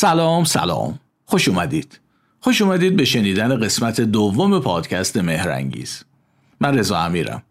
سلام 0.00 0.44
سلام. 0.44 0.98
خوش 1.24 1.48
اومدید. 1.48 2.00
خوش 2.40 2.62
اومدید 2.62 2.96
به 2.96 3.04
شنیدن 3.04 3.60
قسمت 3.60 4.00
دوم 4.00 4.60
پادکست 4.60 5.16
مهرنگیز 5.16 6.02
من 6.60 6.78
رضا 6.78 6.98
امیرم 6.98 7.42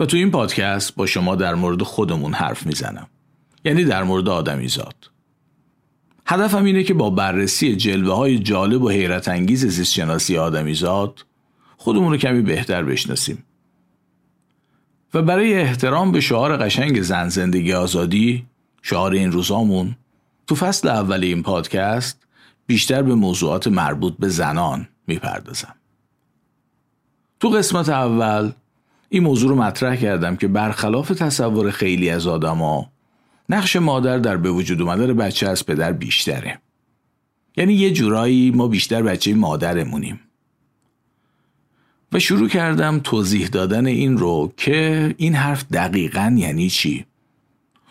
و 0.00 0.06
تو 0.06 0.16
این 0.16 0.30
پادکست 0.30 0.94
با 0.94 1.06
شما 1.06 1.34
در 1.36 1.54
مورد 1.54 1.82
خودمون 1.82 2.32
حرف 2.32 2.66
می‌زنم. 2.66 3.06
یعنی 3.64 3.84
در 3.84 4.02
مورد 4.02 4.28
آدمیزاد 4.28 4.94
هدفم 6.26 6.64
اینه 6.64 6.82
که 6.82 6.94
با 6.94 7.10
بررسی 7.10 7.76
جلوه 7.76 8.14
های 8.14 8.38
جالب 8.38 8.82
و 8.82 8.88
حیرت 8.88 9.28
انگیز 9.28 9.66
زیستشناسی 9.66 10.38
آدمیزاد 10.38 11.24
خودمون 11.76 12.12
رو 12.12 12.16
کمی 12.18 12.42
بهتر 12.42 12.82
بشناسیم. 12.82 13.44
و 15.14 15.22
برای 15.22 15.54
احترام 15.54 16.12
به 16.12 16.20
شعار 16.20 16.56
قشنگ 16.56 17.02
زن 17.02 17.28
زندگی 17.28 17.72
آزادی 17.72 18.46
شعار 18.82 19.12
این 19.12 19.32
روزامون 19.32 19.96
تو 20.46 20.54
فصل 20.54 20.88
اول 20.88 21.24
این 21.24 21.42
پادکست 21.42 22.26
بیشتر 22.66 23.02
به 23.02 23.14
موضوعات 23.14 23.66
مربوط 23.66 24.16
به 24.18 24.28
زنان 24.28 24.88
می‌پردازم. 25.06 25.74
تو 27.40 27.48
قسمت 27.48 27.88
اول 27.88 28.52
این 29.08 29.22
موضوع 29.22 29.50
رو 29.50 29.56
مطرح 29.56 29.96
کردم 29.96 30.36
که 30.36 30.48
برخلاف 30.48 31.08
تصور 31.08 31.70
خیلی 31.70 32.10
از 32.10 32.26
آدما 32.26 32.92
نقش 33.48 33.76
مادر 33.76 34.18
در 34.18 34.36
به 34.36 34.50
وجود 34.50 34.80
اومدن 34.82 35.12
بچه 35.12 35.48
از 35.48 35.66
پدر 35.66 35.92
بیشتره. 35.92 36.58
یعنی 37.56 37.74
یه 37.74 37.90
جورایی 37.90 38.50
ما 38.50 38.68
بیشتر 38.68 39.02
بچه 39.02 39.34
مادرمونیم. 39.34 40.20
و 42.12 42.18
شروع 42.18 42.48
کردم 42.48 43.00
توضیح 43.04 43.46
دادن 43.46 43.86
این 43.86 44.18
رو 44.18 44.52
که 44.56 45.14
این 45.18 45.34
حرف 45.34 45.64
دقیقا 45.72 46.34
یعنی 46.36 46.70
چی؟ 46.70 47.06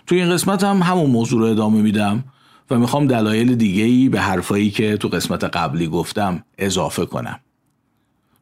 تو 0.08 0.15
این 0.15 0.30
قسمت 0.30 0.63
هم 0.63 0.81
همون 0.81 1.09
موضوع 1.09 1.39
رو 1.39 1.45
ادامه 1.45 1.81
میدم 1.81 2.23
و 2.72 2.80
می‌خوام 2.80 3.08
دلایل 3.08 3.55
دیگه 3.55 3.83
ای 3.83 4.09
به 4.09 4.22
حرفایی 4.22 4.72
که 4.72 4.97
تو 4.97 5.08
قسمت 5.08 5.44
قبلی 5.44 5.88
گفتم 5.88 6.44
اضافه 6.58 7.05
کنم. 7.05 7.39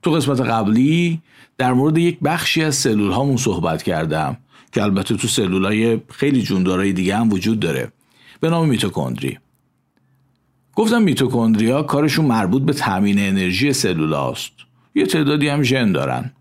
تو 0.01 0.11
قسمت 0.11 0.41
قبلی 0.41 1.21
در 1.57 1.73
مورد 1.73 1.97
یک 1.97 2.19
بخشی 2.19 2.63
از 2.63 2.75
سلول 2.75 3.11
هامون 3.11 3.37
صحبت 3.37 3.83
کردم 3.83 4.37
که 4.71 4.83
البته 4.83 5.15
تو 5.15 5.27
سلول 5.27 5.65
های 5.65 6.01
خیلی 6.09 6.41
جوندارای 6.41 6.93
دیگه 6.93 7.17
هم 7.17 7.33
وجود 7.33 7.59
داره 7.59 7.91
به 8.39 8.49
نام 8.49 8.69
میتوکندری. 8.69 9.37
گفتم 10.75 11.01
میتوکندریا 11.01 11.83
کارشون 11.83 12.25
مربوط 12.25 12.61
به 12.61 12.73
تامین 12.73 13.19
انرژی 13.19 13.73
سلول 13.73 14.13
هاست. 14.13 14.51
یه 14.95 15.05
تعدادی 15.05 15.47
هم 15.47 15.63
ژن 15.63 15.91
دارن. 15.91 16.31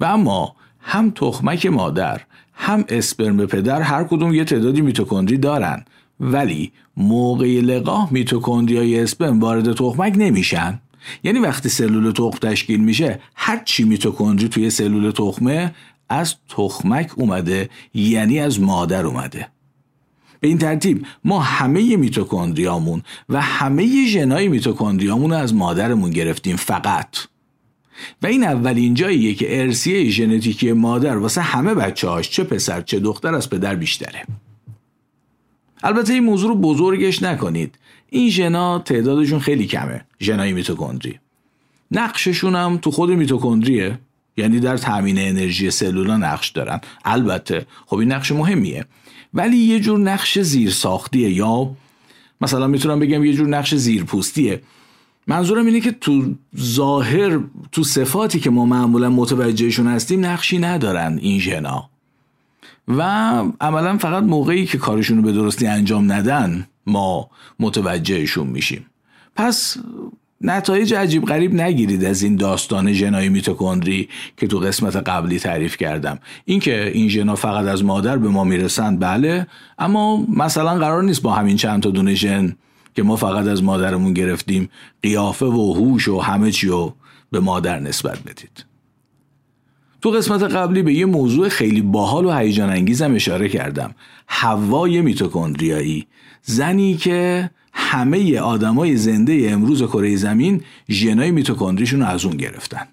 و 0.00 0.04
اما 0.04 0.56
هم 0.80 1.10
تخمک 1.10 1.66
مادر 1.66 2.20
هم 2.54 2.84
اسپرم 2.88 3.46
پدر 3.46 3.82
هر 3.82 4.04
کدوم 4.04 4.34
یه 4.34 4.44
تعدادی 4.44 4.80
میتوکندری 4.80 5.38
دارن 5.38 5.84
ولی 6.20 6.72
موقع 6.96 7.60
لقاح 7.60 8.12
میتوکندریای 8.12 9.00
اسپرم 9.00 9.40
وارد 9.40 9.72
تخمک 9.72 10.14
نمیشن. 10.16 10.80
یعنی 11.24 11.38
وقتی 11.38 11.68
سلول 11.68 12.12
تخم 12.12 12.38
تشکیل 12.38 12.80
میشه 12.80 13.20
هر 13.34 13.62
چی 13.64 13.84
میتوکندری 13.84 14.48
توی 14.48 14.70
سلول 14.70 15.10
تخمه 15.10 15.74
از 16.08 16.34
تخمک 16.48 17.10
اومده 17.16 17.70
یعنی 17.94 18.38
از 18.38 18.60
مادر 18.60 19.06
اومده. 19.06 19.48
به 20.40 20.48
این 20.48 20.58
ترتیب 20.58 21.06
ما 21.24 21.40
همه 21.40 21.96
میتوکندریامون 21.96 23.02
و 23.28 23.40
همه 23.40 24.06
ژنای 24.06 24.48
میتوکندریامون 24.48 25.30
رو 25.30 25.36
از 25.36 25.54
مادرمون 25.54 26.10
گرفتیم 26.10 26.56
فقط. 26.56 27.16
و 28.22 28.26
این 28.26 28.44
اولین 28.44 28.94
جاییه 28.94 29.34
که 29.34 29.60
ارسیه 29.60 30.10
ژنتیکی 30.10 30.72
مادر 30.72 31.16
واسه 31.16 31.40
همه 31.40 31.74
بچه 31.74 32.08
هاش 32.08 32.30
چه 32.30 32.44
پسر 32.44 32.80
چه 32.80 33.00
دختر 33.00 33.34
از 33.34 33.50
پدر 33.50 33.74
بیشتره. 33.74 34.26
البته 35.82 36.12
این 36.12 36.24
موضوع 36.24 36.48
رو 36.48 36.56
بزرگش 36.56 37.22
نکنید. 37.22 37.78
این 38.10 38.30
ژنا 38.30 38.78
تعدادشون 38.78 39.38
خیلی 39.38 39.66
کمه 39.66 40.04
ژنای 40.20 40.52
میتوکندری. 40.52 41.18
نقششون 41.90 42.54
هم 42.56 42.78
تو 42.78 42.90
خود 42.90 43.10
میتوکندریه. 43.10 43.98
یعنی 44.36 44.60
در 44.60 44.76
تامین 44.76 45.18
انرژی 45.18 45.70
سلولا 45.70 46.16
نقش 46.16 46.48
دارن. 46.48 46.80
البته 47.04 47.66
خب 47.86 47.96
این 47.96 48.12
نقش 48.12 48.32
مهمیه. 48.32 48.84
ولی 49.34 49.56
یه 49.56 49.80
جور 49.80 49.98
نقش 49.98 50.38
زیر 50.38 50.70
ساختیه 50.70 51.30
یا 51.30 51.70
مثلا 52.40 52.66
می‌تونم 52.66 53.00
بگم 53.00 53.24
یه 53.24 53.32
جور 53.32 53.48
نقش 53.48 53.74
زیرپوستیه. 53.74 54.62
منظورم 55.26 55.66
اینه 55.66 55.80
که 55.80 55.90
تو 55.90 56.34
ظاهر 56.58 57.40
تو 57.72 57.84
صفاتی 57.84 58.40
که 58.40 58.50
ما 58.50 58.64
معمولا 58.64 59.10
متوجهشون 59.10 59.86
هستیم 59.86 60.24
نقشی 60.24 60.58
ندارن 60.58 61.18
این 61.22 61.40
ژنا. 61.40 61.90
و 62.98 63.02
عملا 63.60 63.98
فقط 63.98 64.22
موقعی 64.22 64.66
که 64.66 64.78
کارشون 64.78 65.16
رو 65.16 65.22
به 65.22 65.32
درستی 65.32 65.66
انجام 65.66 66.12
ندن 66.12 66.66
ما 66.86 67.30
متوجهشون 67.60 68.46
میشیم. 68.46 68.86
پس 69.36 69.76
نتایج 70.40 70.94
عجیب 70.94 71.24
غریب 71.24 71.54
نگیرید 71.54 72.04
از 72.04 72.22
این 72.22 72.36
داستان 72.36 72.92
ژنای 72.92 73.28
میتوکندری 73.28 74.08
که 74.36 74.46
تو 74.46 74.58
قسمت 74.58 74.96
قبلی 74.96 75.38
تعریف 75.38 75.76
کردم. 75.76 76.18
اینکه 76.44 76.90
این 76.94 77.08
ژنا 77.08 77.34
فقط 77.34 77.66
از 77.66 77.84
مادر 77.84 78.18
به 78.18 78.28
ما 78.28 78.44
می‌رسند 78.44 79.00
بله 79.00 79.46
اما 79.78 80.16
مثلا 80.16 80.78
قرار 80.78 81.02
نیست 81.02 81.22
با 81.22 81.32
همین 81.32 81.56
چند 81.56 81.82
تا 81.82 81.90
دونه 81.90 82.14
ژن 82.14 82.56
که 82.94 83.02
ما 83.02 83.16
فقط 83.16 83.46
از 83.46 83.62
مادرمون 83.62 84.12
گرفتیم 84.12 84.68
قیافه 85.02 85.46
و 85.46 85.74
هوش 85.74 86.08
و 86.08 86.20
همه 86.20 86.52
چی 86.52 86.68
رو 86.68 86.94
به 87.30 87.40
مادر 87.40 87.80
نسبت 87.80 88.18
بدید. 88.22 88.69
تو 90.02 90.10
قسمت 90.10 90.42
قبلی 90.42 90.82
به 90.82 90.94
یه 90.94 91.06
موضوع 91.06 91.48
خیلی 91.48 91.82
باحال 91.82 92.24
و 92.24 92.32
هیجان 92.32 92.70
انگیزم 92.70 93.14
اشاره 93.14 93.48
کردم. 93.48 93.94
هوای 94.28 95.00
میتوکندریایی. 95.00 96.06
زنی 96.42 96.96
که 96.96 97.50
همه 97.72 98.38
آدمای 98.38 98.96
زنده 98.96 99.48
امروز 99.50 99.82
کره 99.82 100.16
زمین 100.16 100.62
ژنای 100.90 101.30
میتوکندریشون 101.30 102.00
رو 102.00 102.06
از 102.06 102.24
اون 102.24 102.36
گرفتن. 102.36 102.86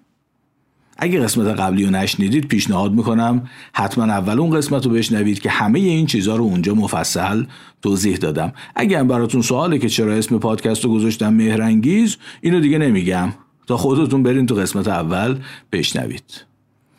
اگه 0.98 1.20
قسمت 1.20 1.46
قبلی 1.46 1.84
رو 1.84 1.90
نشنیدید 1.90 2.48
پیشنهاد 2.48 2.92
می‌کنم 2.92 3.48
حتما 3.72 4.04
اول 4.04 4.40
اون 4.40 4.50
قسمت 4.50 4.86
رو 4.86 4.92
بشنوید 4.92 5.40
که 5.40 5.50
همه 5.50 5.78
این 5.78 6.06
چیزها 6.06 6.36
رو 6.36 6.44
اونجا 6.44 6.74
مفصل 6.74 7.44
توضیح 7.82 8.16
دادم. 8.16 8.52
اگه 8.76 9.02
براتون 9.02 9.42
سواله 9.42 9.78
که 9.78 9.88
چرا 9.88 10.14
اسم 10.14 10.38
پادکست 10.38 10.84
رو 10.84 10.90
گذاشتم 10.90 11.34
مهرنگیز 11.34 12.16
اینو 12.40 12.60
دیگه 12.60 12.78
نمیگم. 12.78 13.32
تا 13.66 13.76
خودتون 13.76 14.22
برین 14.22 14.46
تو 14.46 14.54
قسمت 14.54 14.88
اول 14.88 15.38
بشنوید. 15.72 16.24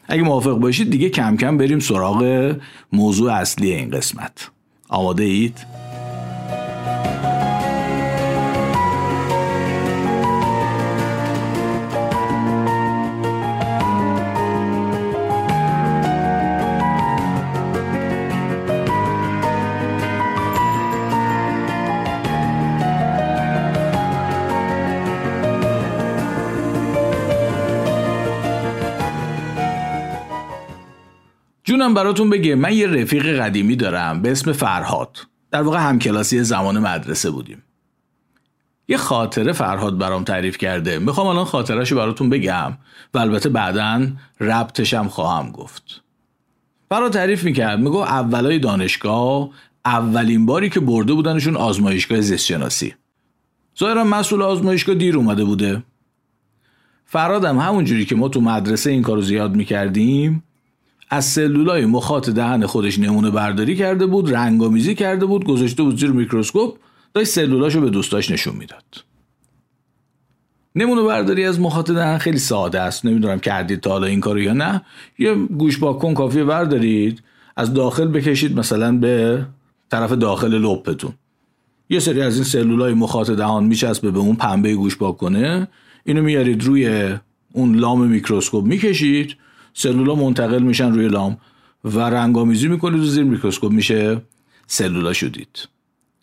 اگه 0.09 0.23
موافق 0.23 0.53
باشید 0.53 0.89
دیگه 0.89 1.09
کم 1.09 1.37
کم 1.37 1.57
بریم 1.57 1.79
سراغ 1.79 2.55
موضوع 2.93 3.33
اصلی 3.33 3.71
این 3.71 3.89
قسمت 3.89 4.51
آماده 4.89 5.23
اید؟ 5.23 5.57
جونم 31.69 31.93
براتون 31.93 32.29
بگه 32.29 32.55
من 32.55 32.73
یه 32.73 32.87
رفیق 32.87 33.39
قدیمی 33.39 33.75
دارم 33.75 34.21
به 34.21 34.31
اسم 34.31 34.51
فرهاد. 34.51 35.17
در 35.51 35.61
واقع 35.61 35.77
همکلاسی 35.79 36.43
زمان 36.43 36.79
مدرسه 36.79 37.31
بودیم. 37.31 37.63
یه 38.87 38.97
خاطره 38.97 39.51
فرهاد 39.51 39.97
برام 39.97 40.23
تعریف 40.23 40.57
کرده. 40.57 40.99
می‌خوام 40.99 41.27
الان 41.27 41.45
خاطرهشو 41.45 41.95
براتون 41.95 42.29
بگم 42.29 42.77
و 43.13 43.17
البته 43.17 43.49
بعدا 43.49 44.07
ربطشم 44.39 45.07
خواهم 45.07 45.51
گفت. 45.51 46.03
فرهاد 46.89 47.13
تعریف 47.13 47.43
می‌کرد 47.43 47.79
میگو 47.79 47.97
اولای 47.97 48.59
دانشگاه 48.59 49.49
اولین 49.85 50.45
باری 50.45 50.69
که 50.69 50.79
برده 50.79 51.13
بودنشون 51.13 51.57
آزمایشگاه 51.57 52.21
زیستشناسی 52.21 52.95
ظاهرا 53.79 54.03
مسئول 54.03 54.41
آزمایشگاه 54.41 54.95
دیر 54.95 55.17
اومده 55.17 55.43
بوده. 55.43 55.83
فرادم 57.05 57.59
همون 57.59 57.85
جوری 57.85 58.05
که 58.05 58.15
ما 58.15 58.29
تو 58.29 58.41
مدرسه 58.41 58.91
این 58.91 59.01
کارو 59.01 59.21
زیاد 59.21 59.55
می‌کردیم 59.55 60.43
از 61.09 61.25
سلولای 61.25 61.85
مخاط 61.85 62.29
دهن 62.29 62.65
خودش 62.65 62.99
نمونه 62.99 63.29
برداری 63.29 63.75
کرده 63.75 64.05
بود 64.05 64.35
رنگامیزی 64.35 64.95
کرده 64.95 65.25
بود 65.25 65.45
گذاشته 65.45 65.83
بود 65.83 65.99
زیر 65.99 66.11
میکروسکوپ 66.11 66.77
داشت 67.13 67.29
سلولاشو 67.29 67.81
به 67.81 67.89
دوستاش 67.89 68.31
نشون 68.31 68.55
می‌داد. 68.55 68.83
نمونه 70.75 71.01
برداری 71.01 71.45
از 71.45 71.59
مخاط 71.59 71.91
دهن 71.91 72.17
خیلی 72.17 72.37
ساده 72.37 72.81
است. 72.81 73.05
نمی‌دونم 73.05 73.39
کردید 73.39 73.79
تا 73.79 73.89
حالا 73.89 74.07
این 74.07 74.19
کارو 74.19 74.39
یا 74.39 74.53
نه. 74.53 74.81
یه 75.19 75.35
گوش 75.35 75.77
باکن 75.77 76.13
کافیه 76.13 76.43
بردارید. 76.43 77.23
از 77.55 77.73
داخل 77.73 78.07
بکشید 78.07 78.59
مثلا 78.59 78.97
به 78.97 79.45
طرف 79.91 80.11
داخل 80.11 80.53
لپتون. 80.53 81.13
یه 81.89 81.99
سری 81.99 82.21
از 82.21 82.35
این 82.35 82.43
سلولای 82.43 82.93
مخاط 82.93 83.31
دهان 83.31 83.63
میچسبه 83.63 84.11
به 84.11 84.19
اون 84.19 84.35
پنبه 84.35 84.75
گوش 84.75 84.95
باکنه 84.95 85.67
اینو 86.05 86.23
میارید 86.23 86.63
روی 86.63 87.13
اون 87.53 87.75
لام 87.75 88.07
میکروسکوپ 88.07 88.65
می‌کشید. 88.65 89.35
سلولا 89.73 90.15
منتقل 90.15 90.61
میشن 90.61 90.93
روی 90.93 91.07
لام 91.07 91.37
و 91.83 91.99
رنگامیزی 91.99 92.67
می‌کنید 92.67 93.01
و 93.01 93.05
زیر 93.05 93.23
میکروسکوپ 93.23 93.71
میشه 93.71 94.21
سلولا 94.67 95.13
رو 95.13 95.31
دید. 95.31 95.67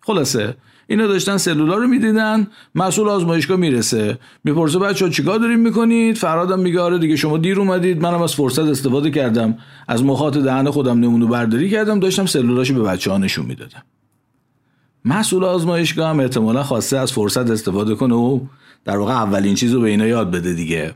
خلاصه 0.01 0.57
اینا 0.89 1.07
داشتن 1.07 1.37
سلولا 1.37 1.77
رو 1.77 1.89
می‌دیدن 1.89 2.47
مسئول 2.75 3.09
آزمایشگاه 3.09 3.57
می‌رسه. 3.57 4.19
می‌پرسه 4.45 4.79
بچه 4.79 5.11
چیکار 5.11 5.39
داریم 5.39 5.59
می‌کنید؟ 5.59 6.17
فرادم 6.17 6.59
میگه 6.61 6.81
آره 6.81 6.99
دیگه 6.99 7.17
شما 7.17 7.39
دیر 7.39 7.61
اومدید. 7.61 8.03
منم 8.03 8.23
از 8.23 8.35
فرصت 8.35 8.59
استفاده 8.59 9.11
کردم. 9.11 9.59
از 9.89 10.05
مخاط 10.05 10.37
دهن 10.37 10.71
خودم 10.71 11.01
نمونه 11.01 11.27
برداری 11.27 11.71
کردم. 11.71 12.01
داشتم 12.01 12.27
سلولاشو 12.27 12.75
به 12.75 12.83
بچه 12.83 13.11
ها 13.11 13.19
نشون 13.19 13.47
می‌دادم. 13.47 13.83
مسئول 15.05 15.45
آزمایشگاه 15.45 16.09
هم 16.11 16.21
احتمالا 16.21 16.63
خواسته 16.63 16.99
از 16.99 17.13
فرصت 17.13 17.51
استفاده 17.51 17.95
کنه 17.95 18.15
و 18.15 18.41
در 18.85 18.97
واقع 18.97 19.13
اولین 19.13 19.55
چیز 19.55 19.73
رو 19.73 19.81
به 19.81 19.89
اینا 19.89 20.07
یاد 20.07 20.31
بده 20.31 20.53
دیگه. 20.53 20.95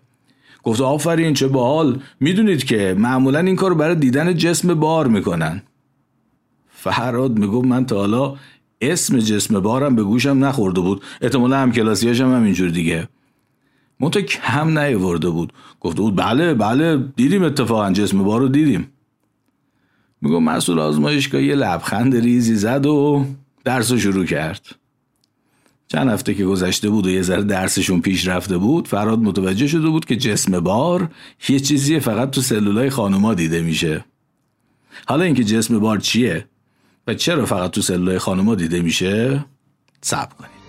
گفته 0.63 0.85
آفرین 0.85 1.35
چه 1.35 1.49
باحال. 1.49 2.01
می‌دونید 2.21 2.65
که 2.65 2.95
معمولا 2.99 3.39
این 3.39 3.57
کار 3.57 3.75
برای 3.75 3.97
دیدن 3.97 4.35
جسم 4.35 4.75
بار 4.75 5.07
می‌کنن. 5.07 5.63
فراد 6.71 7.39
می‌گفت 7.39 7.67
من 7.67 7.87
تا 7.87 7.97
حالا 7.97 8.37
اسم 8.81 9.19
جسم 9.19 9.61
بارم 9.61 9.97
به 9.97 10.03
گوشم 10.03 10.45
نخورده 10.45 10.81
بود. 10.81 11.03
احتمالا 11.21 11.59
هم 11.59 11.73
کلاسیاش 11.73 12.21
هم 12.21 12.35
همینجور 12.35 12.69
دیگه. 12.69 13.09
منتها 14.01 14.23
کم 14.23 14.79
نیورده 14.79 15.31
بود. 15.31 15.53
گفته 15.81 16.01
بود 16.01 16.17
بله 16.17 16.55
بله 16.55 17.05
دیدیم 17.17 17.43
اتفاقا 17.43 17.93
جسم 17.93 18.25
بار 18.25 18.41
رو 18.41 18.49
دیدیم. 18.49 18.89
میگو 20.21 20.41
مسئول 20.41 20.79
آزمایشگاه 20.79 21.43
یه 21.43 21.55
لبخند 21.55 22.17
ریزی 22.17 22.55
زد 22.55 22.87
و 22.87 23.25
درس 23.65 23.91
رو 23.93 23.99
شروع 23.99 24.25
کرد. 24.25 24.80
چند 25.93 26.09
هفته 26.09 26.35
که 26.35 26.45
گذشته 26.45 26.91
بود 26.91 27.07
و 27.07 27.11
یه 27.11 27.23
ذره 27.23 27.43
درسشون 27.43 28.01
پیش 28.01 28.29
رفته 28.29 28.59
بود 28.59 28.89
فراد 28.89 29.19
متوجه 29.19 29.67
شده 29.67 29.89
بود 29.89 30.05
که 30.05 30.17
جسم 30.17 30.61
بار 30.61 31.11
یه 31.49 31.61
چیزیه 31.61 32.01
فقط 32.01 32.31
تو 32.31 32.41
سلولای 32.41 32.91
خانوما 32.91 33.35
دیده 33.35 33.63
میشه. 33.63 34.05
حالا 35.07 35.25
اینکه 35.25 35.45
جسم 35.45 35.79
بار 35.79 35.99
چیه 35.99 36.47
و 37.07 37.15
چرا 37.15 37.47
فقط 37.47 37.71
تو 37.71 37.83
سلولای 37.83 38.19
خانوما 38.19 38.55
دیده 38.55 38.83
میشه 38.83 39.45
صبر 40.01 40.35
کنید. 40.35 40.60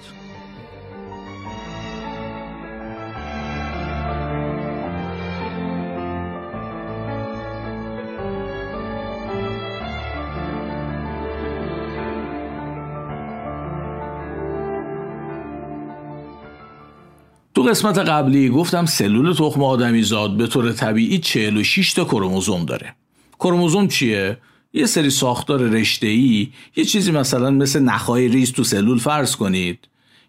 تو 17.53 17.61
قسمت 17.61 17.97
قبلی 17.97 18.49
گفتم 18.49 18.85
سلول 18.85 19.33
تخم 19.33 19.63
آدمی 19.63 20.03
زاد 20.03 20.37
به 20.37 20.47
طور 20.47 20.71
طبیعی 20.71 21.19
46 21.19 21.93
تا 21.93 22.03
کروموزوم 22.03 22.65
داره. 22.65 22.95
کروموزوم 23.39 23.87
چیه؟ 23.87 24.37
یه 24.73 24.85
سری 24.85 25.09
ساختار 25.09 25.59
رشته‌ای، 25.59 26.51
یه 26.75 26.85
چیزی 26.85 27.11
مثلا 27.11 27.51
مثل 27.51 27.79
نخای 27.79 28.27
ریز 28.27 28.51
تو 28.51 28.63
سلول 28.63 28.97
فرض 28.97 29.35
کنید 29.35 29.79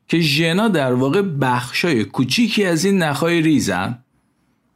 که 0.09 0.21
ژنا 0.21 0.69
در 0.69 0.93
واقع 0.93 1.23
بخشای 1.23 2.05
کوچیکی 2.05 2.65
از 2.65 2.85
این 2.85 2.99
نخای 2.99 3.43
ریزن. 3.43 3.99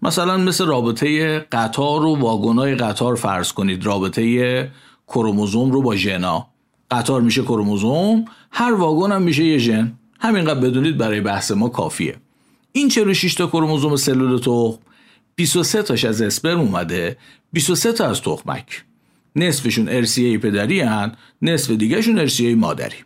مثلا 0.02 0.36
مثل 0.36 0.66
رابطه 0.66 1.38
قطار 1.38 2.04
و 2.04 2.16
واگنای 2.16 2.74
قطار 2.74 3.14
فرض 3.14 3.52
کنید 3.52 3.86
رابطه 3.86 4.70
کروموزوم 5.08 5.70
رو 5.70 5.82
با 5.82 5.96
ژنا. 5.96 6.46
قطار 6.90 7.20
میشه 7.20 7.42
کروموزوم، 7.42 8.24
هر 8.50 8.72
واگن 8.74 9.12
هم 9.12 9.22
میشه 9.22 9.44
یه 9.44 9.58
ژن. 9.58 9.92
همینقدر 10.20 10.60
بدونید 10.60 10.98
برای 10.98 11.20
بحث 11.20 11.50
ما 11.50 11.68
کافیه. 11.68 12.16
این 12.76 12.88
46 12.88 13.34
تا 13.34 13.46
کروموزوم 13.46 13.96
سلول 13.96 14.38
تخم 14.38 14.78
23 15.36 15.82
تاش 15.82 16.04
از 16.04 16.22
اسپرم 16.22 16.60
اومده 16.60 17.16
23 17.52 17.92
تا 17.92 18.06
از 18.06 18.22
تخمک 18.22 18.84
نصفشون 19.36 19.88
ارسیه 19.88 20.38
پدری 20.38 20.80
هن 20.80 21.12
نصف 21.42 21.70
دیگهشون 21.70 22.18
ارسیه 22.18 22.54
مادری. 22.54 22.96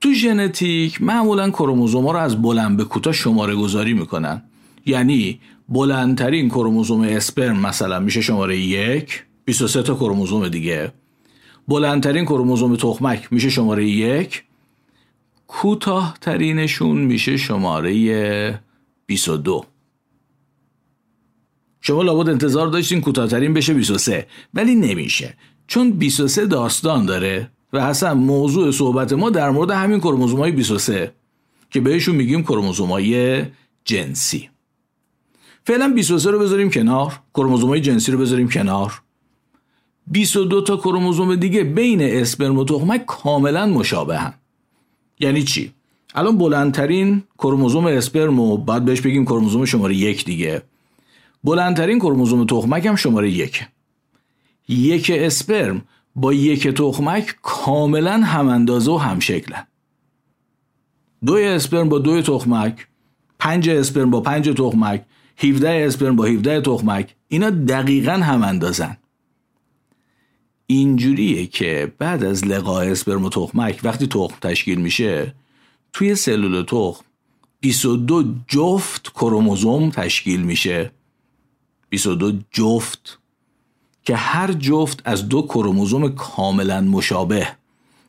تو 0.00 0.12
ژنتیک 0.12 1.02
معمولا 1.02 1.50
کروموزوم 1.50 2.08
رو 2.08 2.16
از 2.16 2.42
بلند 2.42 2.76
به 2.76 2.84
کوتاه 2.84 3.12
شماره 3.12 3.54
گذاری 3.54 3.94
می‌کنن. 3.94 4.42
یعنی 4.86 5.40
بلندترین 5.68 6.48
کروموزوم 6.48 7.00
اسپرم 7.00 7.60
مثلا 7.60 8.00
میشه 8.00 8.20
شماره 8.20 8.58
یک 8.58 9.24
23 9.44 9.82
تا 9.82 9.94
کروموزوم 9.94 10.48
دیگه. 10.48 10.92
بلندترین 11.68 12.24
کروموزوم 12.24 12.76
تخمک 12.76 13.32
میشه 13.32 13.50
شماره 13.50 13.88
یک 13.88 14.42
کوتاه 15.52 16.16
ترینشون 16.20 16.98
میشه 16.98 17.36
شماره 17.36 18.60
22 19.06 19.64
شما 21.80 22.02
لابد 22.02 22.28
انتظار 22.28 22.66
داشتین 22.66 23.00
کوتاهترین 23.00 23.54
بشه 23.54 23.74
23 23.74 24.26
ولی 24.54 24.74
نمیشه. 24.74 25.34
چون 25.66 25.90
23 25.90 26.46
داستان 26.46 27.06
داره 27.06 27.50
و 27.72 27.78
اصلا 27.78 28.14
موضوع 28.14 28.70
صحبت 28.70 29.12
ما 29.12 29.30
در 29.30 29.50
مورد 29.50 29.70
همین 29.70 29.98
کروموزوم 29.98 30.38
های 30.38 30.52
23 30.52 31.14
که 31.70 31.80
بهشون 31.80 32.14
میگیم 32.14 32.42
کروموزوم 32.42 32.88
های 32.88 33.44
جنسی. 33.84 34.50
فعلا 35.64 35.88
23 35.88 36.30
رو 36.30 36.38
بذاریم 36.38 36.70
کنار 36.70 37.12
کروموزوم 37.34 37.68
های 37.68 37.80
جنسی 37.80 38.12
رو 38.12 38.18
بذاریم 38.18 38.48
کنار. 38.48 39.02
22 40.06 40.60
تا 40.60 40.76
کروموزوم 40.76 41.34
دیگه 41.34 41.64
بین 41.64 42.02
اسپرم 42.02 42.58
و 42.58 42.64
تخمک 42.64 43.06
کاملا 43.06 43.66
مشابهن. 43.66 44.34
یعنی 45.20 45.42
چی؟ 45.42 45.72
الان 46.14 46.38
بلندترین 46.38 47.22
کروموزوم 47.38 47.86
اسپرم 47.86 48.40
و 48.40 48.56
بعد 48.56 48.84
بهش 48.84 49.00
بگیم 49.00 49.24
کروموزوم 49.24 49.64
شماره 49.64 49.94
یک 49.94 50.24
دیگه. 50.24 50.62
بلندترین 51.44 51.98
کروموزوم 51.98 52.44
تخمک 52.44 52.86
هم 52.86 52.96
شماره 52.96 53.30
یک. 53.30 53.66
یک 54.68 55.12
اسپرم 55.14 55.82
با 56.16 56.32
یک 56.32 56.68
تخمک 56.68 57.36
کاملا 57.42 58.12
هم 58.12 58.48
اندازه 58.48 58.90
و 58.90 58.96
هم 58.96 59.20
شکلن 59.20 59.66
دو 61.24 61.34
اسپرم 61.34 61.88
با 61.88 61.98
دو 61.98 62.22
تخمک 62.22 62.86
پنج 63.38 63.68
اسپرم 63.68 64.10
با 64.10 64.20
پنج 64.20 64.48
تخمک 64.48 65.04
17 65.38 65.86
اسپرم 65.86 66.16
با 66.16 66.24
17 66.24 66.60
تخمک 66.60 67.14
اینا 67.28 67.50
دقیقا 67.50 68.12
هم 68.12 68.42
اندازن. 68.42 68.96
اینجوریه 70.70 71.46
که 71.46 71.92
بعد 71.98 72.24
از 72.24 72.44
لقای 72.44 72.90
اسپرم 72.90 73.24
و 73.24 73.28
تخمک 73.28 73.80
وقتی 73.82 74.06
تخم 74.06 74.34
تشکیل 74.40 74.80
میشه 74.80 75.34
توی 75.92 76.14
سلول 76.14 76.62
تخم 76.62 77.04
22 77.60 78.24
جفت 78.48 79.08
کروموزوم 79.08 79.90
تشکیل 79.90 80.42
میشه. 80.42 80.90
22 81.88 82.32
جفت 82.52 83.18
که 84.04 84.16
هر 84.16 84.52
جفت 84.52 85.02
از 85.04 85.28
دو 85.28 85.42
کروموزوم 85.42 86.08
کاملا 86.08 86.80
مشابه 86.80 87.48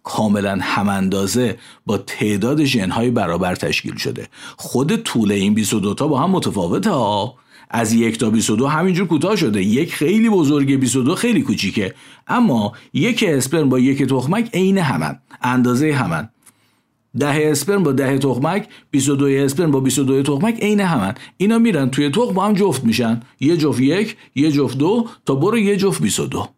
کاملا 0.03 0.59
هماندازه 0.61 1.57
با 1.85 1.97
تعداد 1.97 2.63
ژنهای 2.63 3.09
برابر 3.09 3.55
تشکیل 3.55 3.95
شده. 3.95 4.27
خود 4.57 4.95
طول 4.95 5.31
این 5.31 5.53
22 5.53 5.93
تا 5.93 6.07
با 6.07 6.19
هم 6.19 6.31
متفاوته 6.31 6.89
ها. 6.89 7.35
از 7.71 7.93
یک 7.93 8.17
تا 8.17 8.29
22 8.29 8.67
همینجور 8.67 9.07
کوتاه 9.07 9.35
شده. 9.35 9.63
یک 9.63 9.93
خیلی 9.93 10.29
بزرگه 10.29 10.77
22 10.77 11.15
خیلی 11.15 11.41
کوچیکه. 11.41 11.93
اما 12.27 12.73
یک 12.93 13.25
اسپرم 13.27 13.69
با 13.69 13.79
یک 13.79 14.03
تخمک 14.03 14.49
عین 14.53 14.77
همن 14.77 15.19
اندازه 15.41 15.93
همن. 15.93 16.29
ده 17.19 17.49
اسپرم 17.51 17.83
با 17.83 17.91
ده 17.91 18.17
تخمک 18.17 18.67
22 18.91 19.25
اسپرم 19.25 19.71
با 19.71 19.79
22 19.79 20.23
تخمک 20.23 20.59
عین 20.61 20.79
همن. 20.79 21.13
اینا 21.37 21.59
میرن 21.59 21.89
توی 21.89 22.09
تخم 22.09 22.33
با 22.33 22.45
هم 22.45 22.53
جفت 22.53 22.83
میشن. 22.83 23.21
یه 23.39 23.57
جفت 23.57 23.79
یک 23.79 24.17
یه 24.35 24.51
جفت 24.51 24.77
دو 24.77 25.07
تا 25.25 25.35
برو 25.35 25.57
یه 25.57 25.77
جفت 25.77 26.01
22 26.01 26.49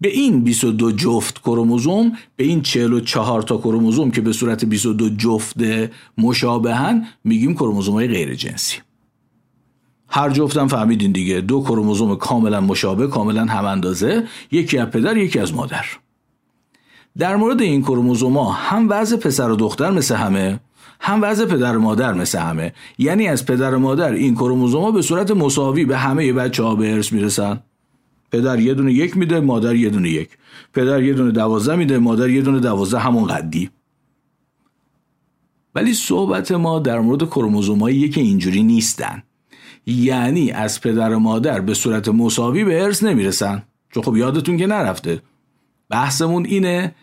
به 0.00 0.08
این 0.08 0.44
22 0.44 0.92
جفت 0.92 1.38
کروموزوم 1.38 2.12
به 2.36 2.44
این 2.44 2.62
44 2.62 3.42
تا 3.42 3.56
کروموزوم 3.56 4.10
که 4.10 4.20
به 4.20 4.32
صورت 4.32 4.64
22 4.64 5.10
جفت 5.10 5.56
مشابهن 6.18 7.06
میگیم 7.24 7.54
کروموزوم 7.54 7.94
های 7.94 8.08
غیر 8.08 8.34
جنسی 8.34 8.76
هر 10.14 10.30
جفتم 10.30 10.66
فهمیدین 10.66 11.12
دیگه. 11.12 11.40
دو 11.40 11.60
کروموزوم 11.60 12.16
کاملا 12.16 12.60
مشابه 12.60 13.06
کاملا 13.06 13.44
هم 13.44 13.64
اندازه. 13.64 14.24
یکی 14.50 14.78
از 14.78 14.90
پدر 14.90 15.16
یکی 15.16 15.38
از 15.38 15.54
مادر. 15.54 15.84
در 17.18 17.36
مورد 17.36 17.62
این 17.62 17.82
کروموزوما 17.82 18.52
هم 18.52 18.86
وضع 18.90 19.16
پسر 19.16 19.50
و 19.50 19.56
دختر 19.56 19.90
مثل 19.90 20.14
همه 20.14 20.60
هم 21.00 21.22
وضع 21.22 21.44
پدر 21.44 21.76
و 21.76 21.80
مادر 21.80 22.12
مثل 22.12 22.38
همه. 22.38 22.72
یعنی 22.98 23.28
از 23.28 23.46
پدر 23.46 23.74
و 23.74 23.78
مادر 23.78 24.12
این 24.12 24.34
کروموزوما 24.34 24.90
به 24.90 25.02
صورت 25.02 25.30
مساوی 25.30 25.84
به 25.84 25.96
همه 25.96 26.32
بچه 26.32 26.62
ها 26.62 26.74
به 26.74 26.94
ارث 26.94 27.12
می‌رسن. 27.12 27.60
پدر 28.32 28.60
یه 28.60 28.74
دونه 28.74 28.92
یک 28.92 29.16
میده 29.16 29.40
مادر 29.40 29.74
یه 29.74 29.90
دونه 29.90 30.10
یک. 30.10 30.28
پدر 30.72 31.02
یه 31.02 31.14
دونه 31.14 31.30
دوازده 31.30 31.76
میده 31.76 31.98
مادر 31.98 32.28
یه 32.28 32.42
دونه 32.42 32.60
دوازده 32.60 33.00
همون 33.00 33.24
قدی. 33.24 33.70
ولی 35.74 35.94
صحبت 35.94 36.52
ما 36.52 36.78
در 36.78 37.00
مورد 37.00 37.24
کروموزومایی 37.24 38.08
که 38.08 38.20
اینجوری 38.20 38.62
نیستن. 38.62 39.22
یعنی 39.86 40.50
از 40.50 40.80
پدر 40.80 41.14
و 41.14 41.18
مادر 41.18 41.60
به 41.60 41.74
صورت 41.74 42.08
مساوی 42.08 42.64
به 42.64 42.82
ارث 42.82 43.02
نمی‌رسن. 43.02 43.62
چون 43.94 44.02
خب 44.02 44.16
یادتون 44.16 44.56
که 44.56 44.66
نرفته. 44.66 45.22
بحثمون 45.88 46.46
اینه 46.46 46.94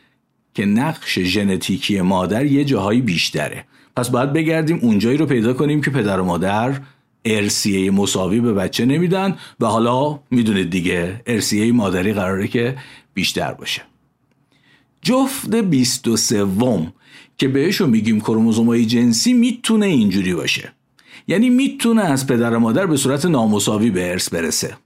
که 0.54 0.66
نقش 0.66 1.20
ژنتیکی 1.20 2.02
مادر 2.02 2.46
یه 2.46 2.66
جاهایی 2.66 3.02
بیشتره. 3.02 3.66
پس 3.96 4.10
باید 4.10 4.34
بگردیم 4.34 4.80
اونجایی 4.82 5.18
رو 5.18 5.26
پیدا 5.26 5.54
کنیم 5.54 5.82
که 5.82 5.92
پدر 5.92 6.20
و 6.20 6.26
مادر 6.26 6.82
ارسیه 7.26 7.92
مساوی 7.92 8.40
به 8.40 8.54
بچه 8.54 8.86
نمیدن 8.86 9.38
و 9.60 9.66
حالا 9.66 10.20
می‌دونید 10.32 10.70
دیگه 10.70 11.22
ارسیه 11.26 11.72
مادری 11.72 12.14
قراره 12.14 12.48
که 12.48 12.78
بیشتر 13.14 13.54
باشه. 13.54 13.82
جفت 15.02 15.56
23 15.56 16.46
که 17.38 17.48
بهشون 17.48 17.90
میگیم 17.90 18.20
کروموزومای 18.20 18.86
جنسی 18.86 19.34
می‌تونه 19.34 19.86
اینجوری 19.86 20.34
باشه. 20.34 20.74
یعنی 21.32 21.50
می‌تونه 21.50 22.02
از 22.02 22.28
پدر 22.28 22.56
و 22.56 22.60
مادر 22.60 22.86
به 22.86 22.98
صورت 22.98 23.26
نامساوی 23.26 23.90
به 23.90 24.12
ارث 24.12 24.30
برسه. 24.30 24.78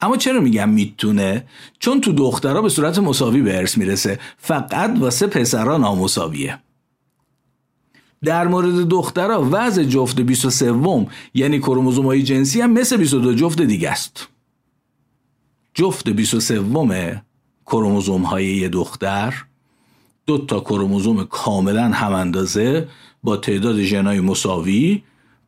اما 0.00 0.16
چرا 0.16 0.40
میگم 0.40 0.68
می‌تونه؟ 0.68 1.44
چون 1.78 2.00
تو 2.00 2.12
دخترها 2.12 2.62
به 2.62 2.68
صورت 2.68 2.98
مساوی 2.98 3.42
به 3.42 3.58
ارث 3.58 3.78
می‌رسه. 3.78 4.18
فقط 4.38 4.96
واسه 4.98 5.26
پسرها 5.26 5.76
نامساویه. 5.76 6.58
در 8.24 8.46
مورد 8.48 8.88
دخترها 8.88 9.48
وضع 9.52 9.84
جفت 9.84 10.20
23 10.20 11.06
یعنی 11.34 11.58
کروموزوم 11.58 12.14
جنسی 12.16 12.60
هم 12.60 12.72
مثل 12.72 12.96
22 12.96 13.34
جفت 13.34 13.62
دیگه 13.62 13.90
است. 13.90 14.28
جفت 15.74 16.08
23 16.08 17.22
کروموزوم 17.66 18.22
های 18.22 18.46
یه 18.46 18.68
دختر 18.68 19.44
دو 20.26 20.38
تا 20.38 20.60
کروموزوم 20.60 21.24
کاملا 21.24 21.84
هم 21.84 22.12
اندازه 22.12 22.88
با 23.22 23.36
تعداد 23.36 23.80
ژنای 23.80 24.20
مساوی 24.20 25.02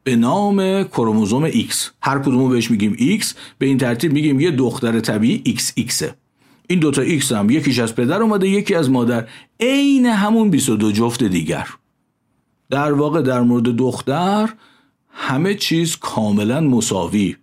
به 0.08 0.16
نام 0.16 0.84
کروموزوم 0.84 1.50
X 1.50 1.74
هر 2.02 2.18
کدومو 2.18 2.48
بهش 2.48 2.70
میگیم 2.70 3.20
X 3.20 3.26
به 3.58 3.66
این 3.66 3.78
ترتیب 3.78 4.12
میگیم 4.12 4.40
یه 4.40 4.50
دختر 4.50 5.00
طبیعی 5.00 5.56
XX 5.56 6.04
این 6.68 6.78
دوتا 6.78 7.04
X 7.04 7.32
هم 7.32 7.50
یکیش 7.50 7.78
از 7.78 7.94
پدر 7.94 8.22
اومده 8.22 8.48
یکی 8.48 8.74
از 8.74 8.90
مادر. 8.90 9.28
عین 9.60 10.06
همون 10.06 10.50
22 10.50 10.92
جفت 10.92 11.24
دیگر. 11.24 11.66
در 12.70 12.92
واقع 12.92 13.22
در 13.22 13.40
مورد 13.40 13.64
دختر 13.64 14.48
همه 15.08 15.54
چیز 15.54 15.96
کاملا 15.96 16.60
مساوی. 16.60 17.36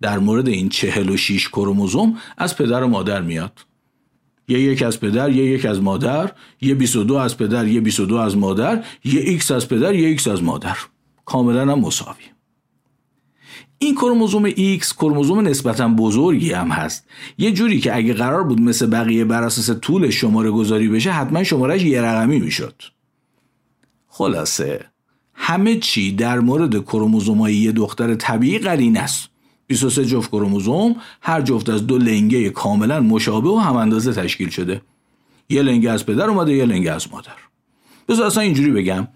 در 0.00 0.18
مورد 0.18 0.48
این 0.48 0.68
46 0.68 1.48
کروموزوم 1.48 2.16
از 2.38 2.56
پدر 2.56 2.82
و 2.82 2.88
مادر 2.88 3.22
میاد. 3.22 3.60
یه 4.48 4.60
یک 4.60 4.82
از 4.82 5.00
پدر 5.00 5.30
یه 5.30 5.44
یک 5.44 5.64
از 5.66 5.82
مادر 5.82 6.32
یه 6.60 6.74
22 6.74 7.14
از 7.14 7.36
پدر 7.36 7.66
یه 7.66 7.80
22 7.80 8.16
از 8.16 8.36
مادر 8.36 8.84
یه 9.04 9.38
X 9.38 9.50
از 9.50 9.68
پدر 9.68 9.94
یه 9.94 10.16
X 10.18 10.26
از 10.26 10.42
مادر. 10.42 10.76
کاملا 11.24 11.72
هم 11.72 11.80
مساوی. 11.80 12.24
این 13.78 13.94
کروموزوم 13.94 14.50
X 14.50 14.92
کروموزوم 14.92 15.40
نسبتا 15.40 15.88
بزرگی 15.88 16.52
هم 16.52 16.68
هست. 16.68 17.06
یه 17.38 17.52
جوری 17.52 17.80
که 17.80 17.96
اگه 17.96 18.14
قرار 18.14 18.44
بود 18.44 18.60
مثل 18.60 18.86
بقیه 18.86 19.24
بر 19.24 19.42
اساس 19.42 19.78
طول 19.80 20.10
شماره 20.10 20.50
گذاری 20.50 20.88
بشه 20.88 21.12
حتما 21.12 21.44
شمارش 21.44 21.82
یه 21.82 22.02
رقمی 22.02 22.40
می‌شد. 22.40 22.82
خلاصه 24.08 24.84
همه 25.34 25.76
چی 25.76 26.12
در 26.12 26.40
مورد 26.40 26.82
کروموزومای 26.82 27.54
یه 27.54 27.72
دختر 27.72 28.14
طبیعی 28.14 28.58
قرین 28.58 28.96
است. 28.96 29.28
23 29.66 30.04
جفت 30.04 30.30
کروموزوم 30.30 30.96
هر 31.20 31.42
جفت 31.42 31.68
از 31.68 31.86
دو 31.86 31.98
لنگه 31.98 32.50
کاملا 32.50 33.00
مشابه 33.00 33.48
و 33.48 33.58
هم 33.58 33.76
اندازه 33.76 34.12
تشکیل 34.12 34.48
شده. 34.48 34.82
یه 35.48 35.62
لنگه 35.62 35.90
از 35.90 36.06
پدر 36.06 36.30
اومده 36.30 36.54
یه 36.54 36.64
لنگه 36.64 36.92
از 36.92 37.12
مادر. 37.12 37.32
بذار 38.08 38.26
اصلا 38.26 38.42
اینجوری 38.42 38.70
بگم. 38.70 39.08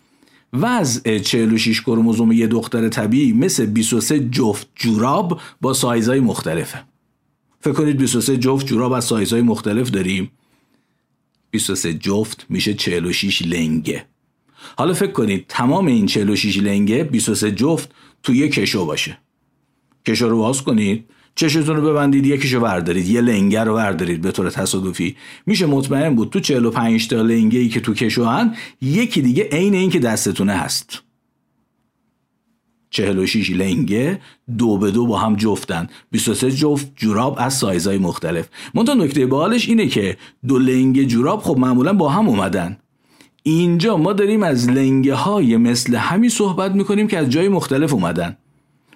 وضع 0.52 1.18
46 1.18 1.80
کروموزوم 1.80 2.32
یه 2.32 2.46
دختر 2.46 2.88
طبیعی 2.88 3.32
مثل 3.32 3.66
23 3.66 4.28
جفت 4.28 4.68
جوراب 4.74 5.40
با 5.60 5.74
سایزهای 5.74 6.20
مختلفه. 6.20 6.84
فکر 7.60 7.72
کنید 7.72 7.96
23 7.96 8.36
جفت 8.36 8.66
جوراب 8.66 8.92
از 8.92 9.04
سایزهای 9.04 9.42
مختلف 9.42 9.90
داریم. 9.90 10.30
23 11.50 11.94
جفت 11.94 12.46
میشه 12.48 12.74
46 12.74 13.42
لنگه. 13.42 14.04
حالا 14.76 14.94
فکر 14.94 15.12
کنید 15.12 15.44
تمام 15.48 15.86
این 15.86 16.06
46 16.06 16.58
لنگه 16.58 17.04
23 17.04 17.52
جفت 17.52 17.94
تو 18.22 18.34
یه 18.34 18.48
کشو 18.48 18.86
باشه. 18.86 19.18
کشو 20.06 20.28
رو 20.28 20.38
باز 20.38 20.62
کنید. 20.62 21.04
چشتون 21.38 21.76
رو 21.76 21.82
ببندید 21.82 22.26
یکیشو 22.26 22.60
وردارید 22.60 23.08
یه 23.08 23.20
لنگه 23.20 23.64
رو 23.64 23.74
وردارید 23.74 24.20
به 24.20 24.32
طور 24.32 24.50
تصادفی. 24.50 25.16
میشه 25.46 25.66
مطمئن 25.66 26.14
بود 26.14 26.30
تو 26.30 26.40
45 26.40 27.08
تا 27.08 27.22
لنگه 27.22 27.58
ای 27.58 27.68
که 27.68 27.80
تو 27.80 27.94
کشو 27.94 28.24
هن 28.24 28.54
یکی 28.82 29.22
دیگه 29.22 29.48
عین 29.52 29.74
این 29.74 29.90
که 29.90 29.98
دستتونه 29.98 30.52
هست. 30.52 31.02
46 32.90 33.50
لنگه 33.50 34.20
دو 34.58 34.78
به 34.78 34.90
دو 34.90 35.06
با 35.06 35.18
هم 35.18 35.36
جفتن. 35.36 35.86
23 36.10 36.50
جفت 36.50 36.92
جوراب 36.96 37.36
از 37.38 37.54
سایزهای 37.54 37.98
مختلف. 37.98 38.48
منتها 38.74 38.94
نکته 38.94 39.26
بالش 39.26 39.68
اینه 39.68 39.86
که 39.86 40.16
دو 40.48 40.58
لنگه 40.58 41.04
جوراب 41.04 41.42
خب 41.42 41.58
معمولا 41.58 41.92
با 41.92 42.08
هم 42.08 42.28
اومدن. 42.28 42.78
اینجا 43.42 43.96
ما 43.96 44.12
داریم 44.12 44.42
از 44.42 44.70
لنگه 44.70 45.14
های 45.14 45.56
مثل 45.56 45.96
همین 45.96 46.30
صحبت 46.30 46.72
می‌کنیم 46.72 47.08
که 47.08 47.18
از 47.18 47.30
جای 47.30 47.48
مختلف 47.48 47.92
اومدن. 47.92 48.36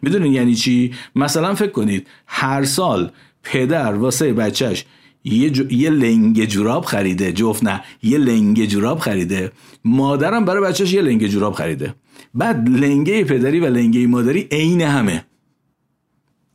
می‌دونین 0.03 0.33
یعنی 0.33 0.55
چی؟ 0.55 0.95
مثلا 1.17 1.55
فکر 1.55 1.71
کنید 1.71 2.07
هر 2.27 2.65
سال 2.65 3.11
پدر 3.43 3.95
واسه 3.95 4.33
بچهش 4.33 4.85
یه, 5.25 5.73
یه 5.73 5.91
لنگ 5.91 6.45
جوراب 6.45 6.85
خریده 6.85 7.33
جفت 7.33 7.65
نه 7.65 7.83
یه 8.03 8.19
لنگ 8.19 8.65
جوراب 8.65 8.99
خریده. 8.99 9.53
مادرم 9.85 10.45
برای 10.45 10.63
بچهش 10.63 10.93
یه 10.93 11.03
لنگ 11.03 11.27
جوراب 11.27 11.53
خریده. 11.53 11.95
بعد 12.35 12.69
لنگه 12.69 13.25
پدری 13.25 13.61
و 13.61 13.67
لنگه 13.67 14.07
مادری 14.07 14.49
عین 14.51 14.81
همه. 14.81 15.25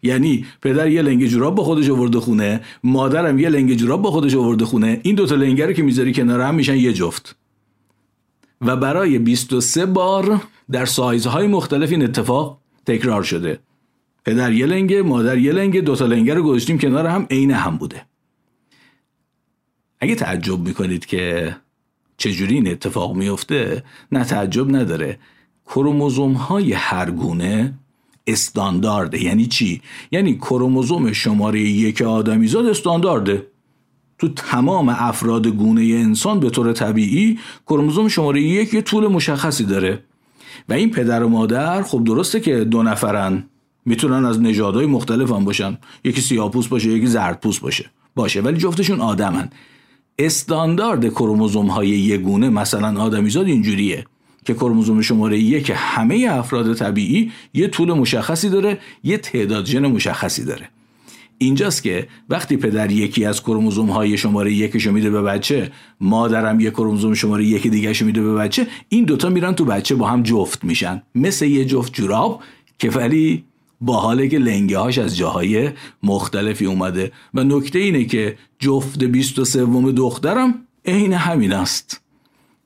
یعنی 0.04 0.46
پدر 0.62 0.90
یه 0.90 1.02
لنگ 1.02 1.26
جوراب 1.26 1.56
با 1.56 1.64
خودش 1.64 1.90
آورده 1.90 2.20
خونه 2.20 2.62
مادرم 2.84 3.40
یه 3.40 3.50
لنگ 3.50 3.74
جوراب 3.74 4.02
با 4.02 4.12
خودش 4.12 4.36
آورده 4.36 4.66
خونه. 4.66 5.00
این 5.04 5.16
دوتا 5.16 5.36
لنگه 5.36 5.66
رو 5.66 5.74
که 5.74 5.84
می‌ذاری 5.84 6.14
کنار 6.14 6.42
هم 6.42 6.56
میشن 6.56 6.76
یه 6.76 6.94
جفت. 6.94 7.36
و 8.62 8.76
برای 8.76 9.20
23 9.20 9.86
بار 9.86 10.42
در 10.72 10.86
سایزهای 10.86 11.48
مختلف 11.48 11.92
این 11.92 12.04
اتفاق 12.04 12.60
تکرار 12.88 13.24
شده. 13.24 13.60
پدر 14.26 14.52
یه 14.52 14.66
لنگه 14.66 15.02
مادر 15.02 15.38
یه 15.38 15.52
لنگه 15.52 15.82
دوتا 15.82 16.06
لنگه 16.06 16.34
رو 16.34 16.44
گذاشتیم 16.44 16.78
کنار 16.78 17.06
هم 17.06 17.28
عین 17.32 17.52
هم 17.52 17.78
بوده. 17.78 18.06
اگه 20.00 20.16
تعجب 20.16 20.60
می‌کنید 20.60 21.06
که 21.06 21.56
چجوری 22.18 22.56
این 22.56 22.68
اتفاق 22.68 23.16
میفته 23.16 23.84
نه 24.12 24.24
تعجب 24.24 24.76
نداره. 24.76 25.20
کروموزوم 25.66 26.34
های 26.34 26.74
هر 26.74 27.12
گونه 27.12 27.74
استاندارده. 28.28 29.24
یعنی 29.24 29.46
چی؟ 29.46 29.82
یعنی 30.12 30.36
کروموزوم 30.38 31.12
شماره 31.12 31.60
یک 31.60 32.02
آدمیزاد 32.02 32.66
استاندارده. 32.66 33.48
تو 34.20 34.28
تمام 34.28 34.90
افراد 34.90 35.48
گونه 35.48 35.82
انسان 35.82 36.40
به 36.40 36.50
طور 36.50 36.74
طبیعی 36.74 37.40
کروموزوم 37.68 38.08
شماره 38.08 38.42
یک 38.42 38.74
یه 38.74 38.82
طول 38.82 39.08
مشخصی 39.08 39.64
داره. 39.64 40.04
و 40.70 40.74
این 40.74 40.92
پدر 40.92 41.24
و 41.24 41.30
مادر 41.30 41.84
خب 41.84 42.04
درسته 42.04 42.40
که 42.40 42.64
دو 42.64 42.84
نفرن. 42.84 43.44
می‌تونن 43.86 44.26
از 44.26 44.42
نژادهای 44.42 44.86
مختلف 44.86 45.32
هم 45.32 45.46
باشن. 45.46 45.78
یکی 46.04 46.22
سیاپوس 46.22 46.68
باشه 46.68 46.90
یکی 46.90 47.08
زردپوست 47.08 47.62
باشه. 47.62 47.86
باشه 48.16 48.42
ولی 48.42 48.58
جفتشون 48.58 49.02
آدمن. 49.02 49.50
استاندارد 50.20 51.10
کروموزوم 51.10 51.68
های 51.68 51.90
یه 51.90 52.18
گونه 52.18 52.50
مثلا 52.50 53.02
آدمیزاد 53.02 53.46
اینجوریه 53.46 54.06
که 54.46 54.54
کروموزوم 54.54 55.02
شماره 55.02 55.40
یک 55.40 55.72
همه 55.76 56.28
افراد 56.32 56.74
طبیعی 56.74 57.32
یه 57.54 57.68
طول 57.68 57.94
مشخصی 57.94 58.50
داره 58.50 58.80
یه 59.04 59.18
تعداد 59.18 59.66
ژن 59.66 59.88
مشخصی 59.88 60.46
داره. 60.46 60.70
اینجاست 61.38 61.84
که 61.84 62.08
وقتی 62.30 62.58
پدر 62.58 62.92
یکی 62.92 63.26
از 63.26 63.42
کروموزوم 63.42 63.90
های 63.90 64.18
شماره 64.18 64.54
یکشو 64.54 64.92
میده 64.92 65.10
به 65.10 65.22
بچه 65.22 65.72
مادرم 66.02 66.60
یک 66.60 66.74
کروموزوم 66.74 67.14
شماره 67.14 67.46
یک 67.46 67.68
دیگهشو 67.68 68.06
میده 68.06 68.22
به 68.22 68.34
بچه 68.34 68.68
این 68.90 69.04
دوتا 69.04 69.30
میرن 69.30 69.54
تو 69.54 69.66
بچه 69.66 69.96
با 69.96 70.08
هم 70.08 70.24
جفت 70.24 70.64
میشن. 70.64 71.02
مثل 71.16 71.46
یه 71.46 71.66
جفت 71.66 71.94
جوراب 71.94 72.44
که 72.80 72.90
ولی 72.90 73.44
با 73.82 73.98
حاله 73.98 74.28
که 74.28 74.38
لنگه 74.38 74.78
هاش 74.78 74.98
از 74.98 75.18
جاهای 75.18 75.70
مختلفی 76.04 76.66
اومده. 76.66 77.12
و 77.34 77.44
نکته 77.44 77.80
اینه 77.80 78.06
که 78.06 78.38
جفت 78.60 79.04
23 79.04 79.66
دخترم 79.92 80.56
عین 80.86 81.14
همین 81.14 81.54
است. 81.54 82.02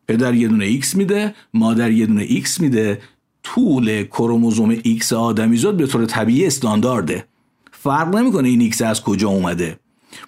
پدر 0.07 0.33
یه 0.33 0.47
دونه 0.47 0.65
ایکس 0.65 0.95
میده 0.95 1.35
مادر 1.53 1.91
یه 1.91 2.05
دونه 2.05 2.21
ایکس 2.21 2.61
میده. 2.61 3.01
طول 3.43 4.03
کروموزوم 4.03 4.77
ایکس 4.83 5.13
آدمیزاد 5.13 5.77
به 5.77 5.87
طور 5.87 6.05
طبیعی 6.05 6.45
استاندارده. 6.45 7.25
فرق 7.83 8.15
نمی‌کنه 8.15 8.49
این 8.49 8.61
ایکس 8.61 8.81
از 8.81 9.03
کجا 9.03 9.29
اومده. 9.29 9.79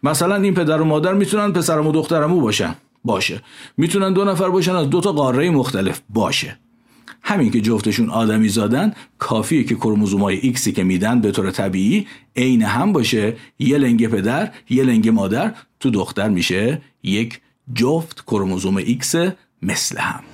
مثلا 0.03 0.35
این 0.35 0.53
پدر 0.53 0.81
و 0.81 0.85
مادر 0.85 1.13
می‌تونن 1.13 1.53
پسرم 1.53 1.87
و 1.87 1.91
دخترمو 1.91 2.41
باشن. 2.41 2.75
باشه. 3.03 3.41
می‌تونن 3.77 4.13
دو 4.13 4.25
نفر 4.25 4.49
باشن 4.49 4.75
از 4.75 4.89
دو 4.89 5.01
تا 5.01 5.11
قاره 5.11 5.49
مختلف. 5.49 6.01
باشه. 6.09 6.57
همین 7.21 7.51
که 7.51 7.61
جفتشون 7.61 8.09
آدمی 8.09 8.49
زادن 8.49 8.93
کافیه 9.17 9.63
که 9.63 9.75
کروموزومای 9.75 10.35
ایکسی 10.37 10.71
که 10.71 10.83
میدن 10.83 11.21
به 11.21 11.31
طور 11.31 11.51
طبیعی 11.51 12.07
عین 12.35 12.61
هم 12.61 12.93
باشه. 12.93 13.35
یه 13.59 13.77
لنگ 13.77 14.07
پدر 14.07 14.51
یه 14.69 14.83
لنگ 14.83 15.09
مادر 15.09 15.53
تو 15.79 15.89
دختر 15.89 16.29
میشه 16.29 16.81
یک 17.03 17.41
جفت 17.75 18.21
کروموزوم 18.21 18.77
ایکس 18.77 19.15
مثل 19.61 19.97
هم. 19.97 20.32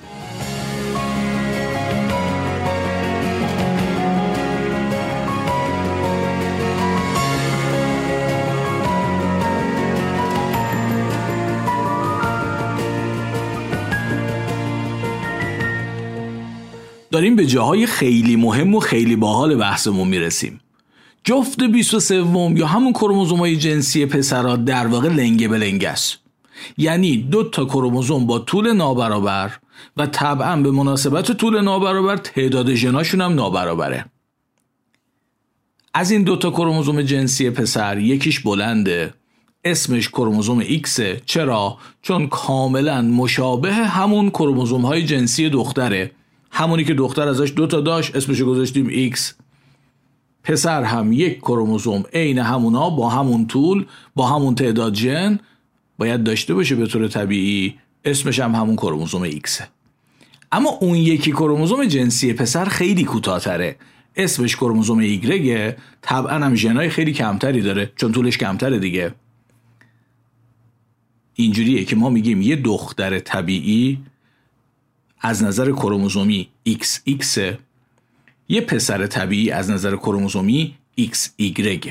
داریم 17.12 17.36
به 17.36 17.46
جاهای 17.46 17.86
خیلی 17.86 18.36
مهم 18.36 18.76
و 18.76 18.80
خیلی 18.80 19.16
باحال 19.16 19.56
بحثمون 19.56 20.08
می‌رسیم. 20.08 20.60
جفت 21.24 21.64
23 21.64 22.16
یا 22.56 22.68
همون 22.68 22.94
کروموزومای 22.94 23.56
جنسی 23.56 24.06
پسرها 24.06 24.56
در 24.56 24.88
واقع 24.88 25.10
لنگه 25.10 25.48
به 25.48 25.58
لنگه 25.58 25.90
است. 25.90 26.18
یعنی 26.78 27.18
دو 27.18 27.44
تا 27.44 27.66
کروموزوم 27.66 28.28
با 28.28 28.40
طول 28.40 28.74
نابرابر 28.74 29.52
و 29.98 30.06
طبعا 30.06 30.56
به 30.56 30.72
مناسبت 30.72 31.32
طول 31.32 31.62
نابرابر 31.62 32.18
تعداد 32.18 32.74
ژناشون 32.74 33.22
هم 33.22 33.34
نابرابره. 33.34 34.06
از 35.94 36.12
این 36.12 36.24
دوتا 36.24 36.52
کروموزوم 36.52 37.02
جنسی 37.02 37.50
پسر 37.50 37.98
یکیش 37.98 38.40
بلنده 38.40 39.14
اسمش 39.66 40.10
کروموزوم 40.10 40.64
X 40.64 41.02
چرا؟ 41.26 41.78
چون 42.02 42.28
کاملا 42.28 43.02
مشابه 43.02 43.74
همون 43.74 44.30
کروموزوم 44.30 44.86
های 44.86 45.06
جنسی 45.06 45.50
دختره. 45.50 46.12
همونی 46.52 46.84
که 46.84 46.94
دختر 46.94 47.28
ازش 47.28 47.54
دوتا 47.56 47.82
داشت 47.82 48.16
اسمش 48.16 48.42
گذاشتیم 48.42 49.12
X 49.12 49.20
پسر 50.44 50.84
هم 50.84 51.14
یک 51.14 51.38
کروموزوم 51.38 52.04
عین 52.14 52.40
همونا 52.40 52.90
با 52.90 53.10
همون 53.10 53.48
طول 53.48 53.86
با 54.16 54.28
همون 54.28 54.56
تعداد 54.56 54.94
ژن 54.94 55.40
باید 55.98 56.24
داشته 56.24 56.54
باشه 56.54 56.76
به 56.76 56.88
طور 56.88 57.08
طبیعی. 57.08 57.76
اسمش 58.06 58.40
هم 58.40 58.56
همون 58.56 58.76
کروموزوم 58.76 59.30
X 59.30 59.50
اما 60.52 60.70
اون 60.70 60.96
یکی 60.96 61.32
کروموزوم 61.32 61.86
جنسی 61.86 62.34
پسر 62.34 62.66
خیلی 62.66 63.04
کوتاه‌تره. 63.04 63.76
اسمش 64.16 64.56
کروموزوم 64.56 65.00
ایگرگه 65.00 65.78
طبعا 66.02 66.46
هم 66.46 66.56
ژنای 66.56 66.90
خیلی 66.90 67.14
کمتری 67.14 67.62
داره 67.62 67.92
چون 67.96 68.12
طولش 68.12 68.38
کمتره 68.38 68.80
دیگه. 68.80 69.14
اینجوریه 71.34 71.84
که 71.86 71.96
ما 71.96 72.10
میگیم 72.10 72.42
یه 72.42 72.56
دختر 72.56 73.20
طبیعی 73.20 74.00
از 75.22 75.44
نظر 75.44 75.72
کروموزومی 75.72 76.50
XX 76.70 77.40
یه 78.50 78.62
پسر 78.62 79.08
طبیعی 79.08 79.52
از 79.52 79.70
نظر 79.70 79.96
کروموزومی 79.96 80.76
XY 81.00 81.90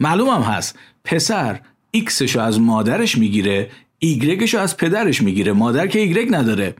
معلوم 0.00 0.28
هم 0.28 0.42
هست 0.42 0.78
پسر 1.04 1.60
Xشو 1.96 2.36
از 2.36 2.60
مادرش 2.60 3.18
می‌گیره 3.18 3.70
ایگرگشو 3.98 4.58
از 4.58 4.76
پدرش 4.76 5.22
می‌گیره. 5.22 5.52
مادر 5.52 5.86
که 5.86 5.98
ایگرگ 5.98 6.34
نداره. 6.34 6.74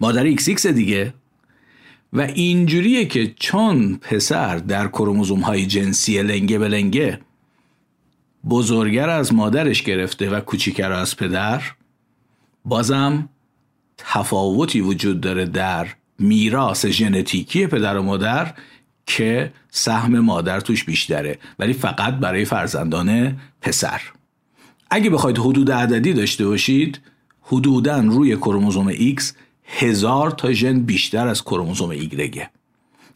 مادر 0.00 0.36
XX 0.36 0.66
دیگه. 0.66 1.14
و 2.12 2.20
اینجوریه 2.20 3.04
که 3.06 3.34
چون 3.40 3.96
پسر 3.96 4.56
در 4.56 4.88
کروموزوم 4.88 5.40
های 5.40 5.66
جنسی 5.66 6.22
لنگه 6.22 6.58
به 6.58 6.68
لنگه 6.68 7.20
بزرگر 8.48 9.08
از 9.08 9.34
مادرش 9.34 9.82
گرفته 9.82 10.30
و 10.30 10.40
کوچیکر 10.40 10.92
از 10.92 11.16
پدر 11.16 11.62
بازم 12.64 13.28
تفاوتی 13.98 14.80
وجود 14.80 15.20
داره 15.20 15.44
در 15.44 15.88
میراث 16.18 16.86
ژنتیکی 16.86 17.66
پدر 17.66 17.96
و 17.96 18.02
مادر 18.02 18.54
که 19.06 19.52
سهم 19.70 20.18
مادر 20.18 20.60
توش 20.60 20.84
بیشتره 20.84 21.38
ولی 21.58 21.72
فقط 21.72 22.14
برای 22.14 22.44
فرزندان 22.44 23.36
پسر. 23.60 24.00
اگه 24.90 25.10
بخواید 25.10 25.38
حدود 25.38 25.70
عددی 25.70 26.12
داشته 26.12 26.46
باشید 26.46 27.00
حدودا 27.42 28.00
روی 28.00 28.36
کروموزوم 28.36 28.92
X 28.92 29.22
هزار 29.64 30.30
تا 30.30 30.52
ژن 30.52 30.80
بیشتر 30.80 31.26
از 31.26 31.42
کروموزوم 31.42 31.90
ایگرگه. 31.90 32.50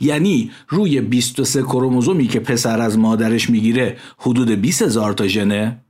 یعنی 0.00 0.50
روی 0.68 1.00
23 1.00 1.62
کروموزومی 1.62 2.26
که 2.26 2.40
پسر 2.40 2.80
از 2.80 2.98
مادرش 2.98 3.50
می‌گیره 3.50 3.96
حدود 4.18 4.50
20 4.50 4.82
هزار 4.82 5.12
تا 5.12 5.26
ژنه. 5.26 5.80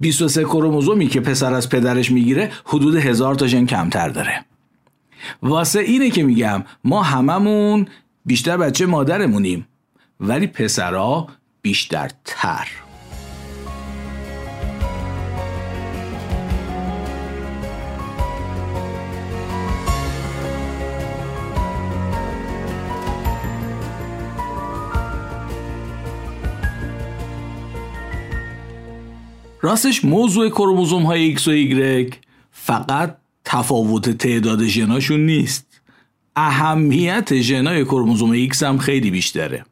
23 0.00 0.44
کروموزومی 0.44 1.06
که 1.06 1.20
پسر 1.20 1.54
از 1.54 1.68
پدرش 1.68 2.10
می‌گیره 2.10 2.52
حدود 2.64 2.96
هزار 2.96 3.34
تا 3.34 3.46
ژن 3.46 3.66
کمتر 3.66 4.08
داره. 4.08 4.44
واسه 5.42 5.80
اینه 5.80 6.10
که 6.10 6.22
میگم 6.22 6.64
ما 6.84 7.02
هممون 7.02 7.88
بیشتر 8.24 8.56
بچه 8.56 8.86
مادرمونیم 8.86 9.68
ولی 10.20 10.46
پسرا 10.46 11.26
بیشتر 11.62 12.10
تر 12.24 12.68
راستش 29.66 30.04
موضوع 30.04 30.48
کروموزوم 30.48 31.02
های 31.02 31.36
X 31.36 31.48
و 31.48 31.52
Y 31.52 32.14
فقط 32.50 33.16
تفاوت 33.44 34.10
تعداد 34.10 34.66
ژناشون 34.66 35.26
نیست. 35.26 35.66
اهمیت 36.36 37.40
ژنای 37.40 37.84
کروموزوم 37.84 38.46
X 38.46 38.62
هم 38.62 38.78
خیلی 38.78 39.10
بیشتره. 39.10 39.64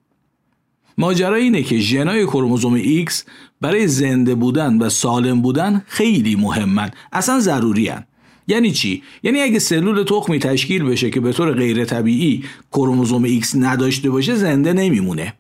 ماجرا 0.99 1.35
اینه 1.35 1.63
که 1.63 1.79
ژنای 1.79 2.27
کروموزوم 2.27 3.05
X 3.05 3.13
برای 3.61 3.89
زنده 3.89 4.35
بودن 4.35 4.79
و 4.79 4.89
سالم 4.89 5.43
بودن 5.43 5.83
خیلی 5.87 6.37
مهمن. 6.37 6.91
اصلا 7.13 7.41
ضروری. 7.41 7.91
یعنی 8.49 8.73
چی؟ 8.73 9.03
یعنی 9.23 9.41
اگه 9.41 9.59
سلول 9.59 10.05
تخمی 10.05 10.39
تشکیل 10.39 10.85
بشه 10.85 11.11
که 11.11 11.21
به 11.21 11.33
طور 11.33 11.53
غیر 11.53 11.85
طبیعی 11.85 12.45
کروموزوم 12.73 13.41
X 13.41 13.47
نداشته 13.55 14.11
باشه 14.11 14.35
زنده 14.35 14.73
نمیمونه. 14.73 15.35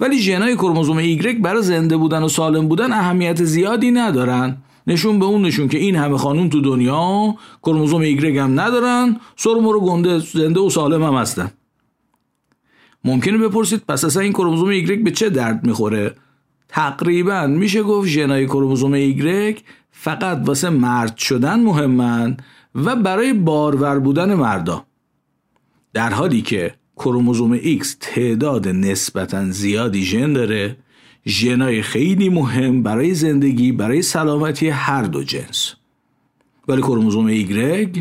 ولی 0.00 0.18
ژنای 0.18 0.54
کروموزوم 0.54 0.96
ایگرگ 0.96 1.42
برای 1.42 1.62
زنده 1.62 1.96
بودن 1.96 2.22
و 2.22 2.28
سالم 2.28 2.68
بودن 2.68 2.92
اهمیت 2.92 3.44
زیادی 3.44 3.90
ندارن. 3.90 4.56
نشون 4.86 5.18
به 5.18 5.24
اون 5.24 5.42
نشون 5.42 5.68
که 5.68 5.78
این 5.78 5.96
همه 5.96 6.18
خانوم 6.18 6.48
تو 6.48 6.60
دنیا 6.60 7.34
کروموزوم 7.62 8.00
ایگرگ 8.00 8.38
هم 8.38 8.60
ندارن 8.60 9.20
سرم 9.36 9.68
رو 9.68 9.80
گنده 9.80 10.18
زنده 10.18 10.60
و 10.60 10.70
سالم 10.70 11.02
هم 11.02 11.14
هستن. 11.14 11.50
ممکنه 13.04 13.38
بپرسید 13.38 13.82
پس 13.88 14.04
اصلا 14.04 14.22
این 14.22 14.32
کروموزوم 14.32 14.68
ایگرگ 14.68 15.04
به 15.04 15.10
چه 15.10 15.30
درد 15.30 15.66
می‌خوره؟ 15.66 16.14
تقریبا 16.68 17.46
میشه 17.46 17.82
گفت 17.82 18.08
ژنای 18.08 18.46
کروموزوم 18.46 18.92
ایگرگ 18.92 19.62
فقط 19.90 20.42
واسه 20.44 20.70
مرد 20.70 21.16
شدن 21.16 21.60
مهمن 21.60 22.36
و 22.74 22.96
برای 22.96 23.32
بارور 23.32 23.98
بودن 23.98 24.34
مردا. 24.34 24.84
در 25.92 26.12
حالی 26.12 26.42
که 26.42 26.74
کروموزوم 26.96 27.58
X 27.58 27.86
تعداد 28.00 28.68
نسبتا 28.68 29.50
زیادی 29.50 30.02
ژن 30.02 30.32
داره. 30.32 30.76
ژنای 31.26 31.82
خیلی 31.82 32.28
مهم 32.28 32.82
برای 32.82 33.14
زندگی 33.14 33.72
برای 33.72 34.02
سلامتی 34.02 34.68
هر 34.68 35.02
دو 35.02 35.22
جنس. 35.22 35.74
ولی 36.68 36.82
کروموزوم 36.82 37.44
Y 37.44 37.98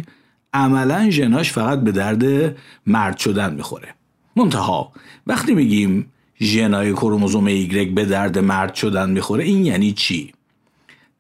عملا 0.54 1.10
ژناش 1.10 1.52
فقط 1.52 1.80
به 1.80 1.92
درد 1.92 2.56
مرد 2.88 3.18
شدن 3.18 3.54
می‌خوره. 3.54 3.96
منتها 4.36 4.92
وقتی 5.28 5.54
میگیم 5.54 6.12
ژنای 6.42 6.94
کروموزوم 6.94 7.66
Y 7.66 7.74
به 7.96 8.06
درد 8.06 8.38
مرد 8.38 8.76
شدن 8.76 9.10
می‌خوره 9.10 9.44
این 9.44 9.66
یعنی 9.66 9.92
چی؟ 9.92 10.34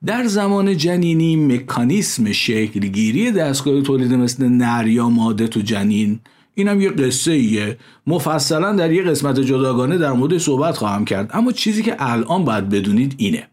در 0.05 0.23
زمان 0.25 0.77
جنینی 0.77 1.35
مکانیسم 1.35 2.31
شکلگیری 2.31 3.31
دستگاه 3.31 3.81
تولید 3.81 4.13
مثل 4.13 4.47
نر 4.47 4.87
یا 4.87 5.09
ماده 5.09 5.47
تو 5.47 5.61
جنین 5.61 6.19
اینم 6.55 6.81
یه 6.81 6.89
قصه 6.89 7.31
ایه 7.31 7.77
مفصلا 8.07 8.71
در 8.71 8.91
یه 8.91 9.03
قسمت 9.03 9.39
جداگانه 9.39 9.97
در 9.97 10.11
مورد 10.11 10.37
صحبت 10.37 10.77
خواهم 10.77 11.05
کرد. 11.05 11.29
اما 11.33 11.51
چیزی 11.51 11.83
که 11.83 11.95
الان 11.99 12.45
باید 12.45 12.69
بدونید 12.69 13.15
اینه. 13.17 13.47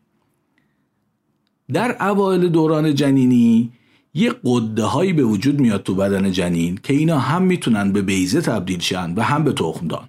در 1.72 1.96
اوایل 2.00 2.48
دوران 2.48 2.94
جنینی 2.94 3.72
یه 4.14 4.34
قده 4.44 4.82
هایی 4.82 5.12
به 5.12 5.22
وجود 5.24 5.60
میاد 5.60 5.82
تو 5.82 5.94
بدن 5.94 6.32
جنین 6.32 6.78
که 6.82 6.94
اینا 6.94 7.18
هم 7.18 7.42
می‌تونن 7.42 7.92
به 7.92 8.02
بیزه 8.02 8.40
تبدیل 8.40 8.80
شن 8.80 9.14
و 9.16 9.22
هم 9.22 9.44
به 9.44 9.52
تخمدان 9.52 10.08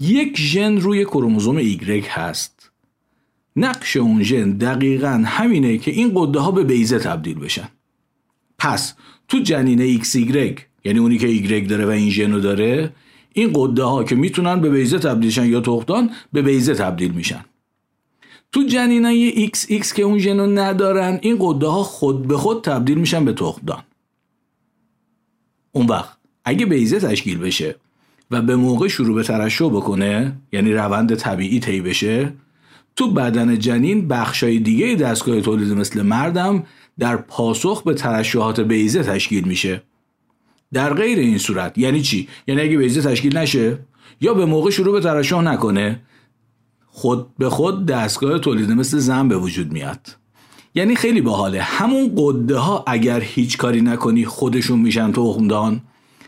یک 0.00 0.40
ژن 0.40 0.76
روی 0.76 1.04
کروموزوم 1.04 1.56
ایگرگ 1.56 2.06
هست. 2.06 2.70
نقش 3.56 3.96
اون 3.96 4.22
ژن 4.22 4.50
دقیقا 4.50 5.24
همینه 5.26 5.78
که 5.78 5.90
این 5.90 6.12
قده 6.14 6.40
ها 6.40 6.50
به 6.50 6.64
بیزه 6.64 6.98
تبدیل 6.98 7.38
بشن. 7.38 7.68
پس 8.58 8.94
تو 9.28 9.38
جنین 9.38 9.80
ایکس 9.80 10.16
ایگرگ 10.16 10.58
یعنی 10.86 10.98
اونی 10.98 11.18
که 11.18 11.26
ایگرگ 11.26 11.68
داره 11.68 11.86
و 11.86 11.88
این 11.88 12.10
ژنو 12.10 12.40
داره 12.40 12.92
این 13.32 13.50
غده 13.54 13.82
ها 13.82 14.04
که 14.04 14.14
می‌تونن 14.14 14.60
به 14.60 14.70
بیضه 14.70 14.98
تبدیل 14.98 15.30
شن 15.30 15.46
یا 15.46 15.60
تخمدان 15.60 16.10
به 16.32 16.42
بیضه 16.42 16.74
تبدیل 16.74 17.12
میشن. 17.12 17.44
تو 18.52 18.62
جنینای 18.62 19.46
XX 19.48 19.92
که 19.92 20.02
اون 20.02 20.18
ژنو 20.18 20.46
ندارن 20.46 21.18
این 21.22 21.36
غده 21.40 21.66
ها 21.66 21.82
خود 21.82 22.28
به 22.28 22.36
خود 22.36 22.64
تبدیل 22.64 22.98
میشن 22.98 23.24
به 23.24 23.32
تخمدان 23.32 23.82
اون 25.72 25.86
وقت 25.86 26.16
اگه 26.44 26.66
بیضه 26.66 27.00
تشکیل 27.00 27.38
بشه 27.38 27.76
و 28.30 28.42
به 28.42 28.56
موقع 28.56 28.88
شروع 28.88 29.14
به 29.14 29.22
ترشح 29.22 29.68
بکنه 29.68 30.32
یعنی 30.52 30.72
روند 30.72 31.14
طبیعی 31.14 31.60
طی 31.60 31.80
بشه 31.80 32.32
تو 32.96 33.10
بدن 33.10 33.58
جنین 33.58 34.08
بخشای 34.08 34.58
دیگه 34.58 34.94
دستگاه 34.94 35.40
تولید 35.40 35.72
مثل 35.72 36.02
مردم 36.02 36.62
در 36.98 37.16
پاسخ 37.16 37.82
به 37.82 37.94
ترشحات 37.94 38.60
بیزه 38.60 39.02
تشکیل 39.02 39.44
میشه. 39.44 39.82
در 40.76 40.94
غیر 40.94 41.18
این 41.18 41.38
صورت. 41.38 41.78
یعنی 41.78 42.02
چی؟ 42.02 42.28
یعنی 42.46 42.60
اگه 42.60 42.76
بیزه 42.78 43.02
تشکیل 43.02 43.38
نشه 43.38 43.78
یا 44.20 44.34
به 44.34 44.44
موقع 44.44 44.70
شروع 44.70 44.92
به 44.92 45.00
ترشح 45.00 45.40
نکنه 45.40 46.00
خود 46.86 47.36
به 47.38 47.50
خود 47.50 47.86
دستگاه 47.86 48.38
تولید 48.38 48.70
مثل 48.70 48.98
زن 48.98 49.28
به 49.28 49.36
وجود 49.36 49.72
میاد. 49.72 50.16
یعنی 50.74 50.96
خیلی 50.96 51.20
باحاله. 51.20 51.62
همون 51.62 52.12
قده 52.16 52.56
ها 52.56 52.84
اگر 52.86 53.20
هیچ 53.20 53.58
کاری 53.58 53.80
نکنی 53.80 54.24
خودشون 54.24 54.78
میشن 54.78 55.12
تخمدان. 55.12 55.80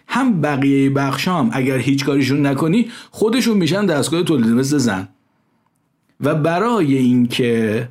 هم 0.06 0.40
بقیه 0.40 0.90
بخش 0.90 1.28
هم 1.28 1.50
اگر 1.52 1.78
هیچ 1.78 2.04
کاریشون 2.04 2.46
نکنی 2.46 2.90
خودشون 3.10 3.56
میشن 3.56 3.86
دستگاه 3.86 4.22
تولید 4.22 4.50
مثل 4.50 4.78
زن. 4.78 5.08
و 6.20 6.34
برای 6.34 6.96
اینکه 6.96 7.88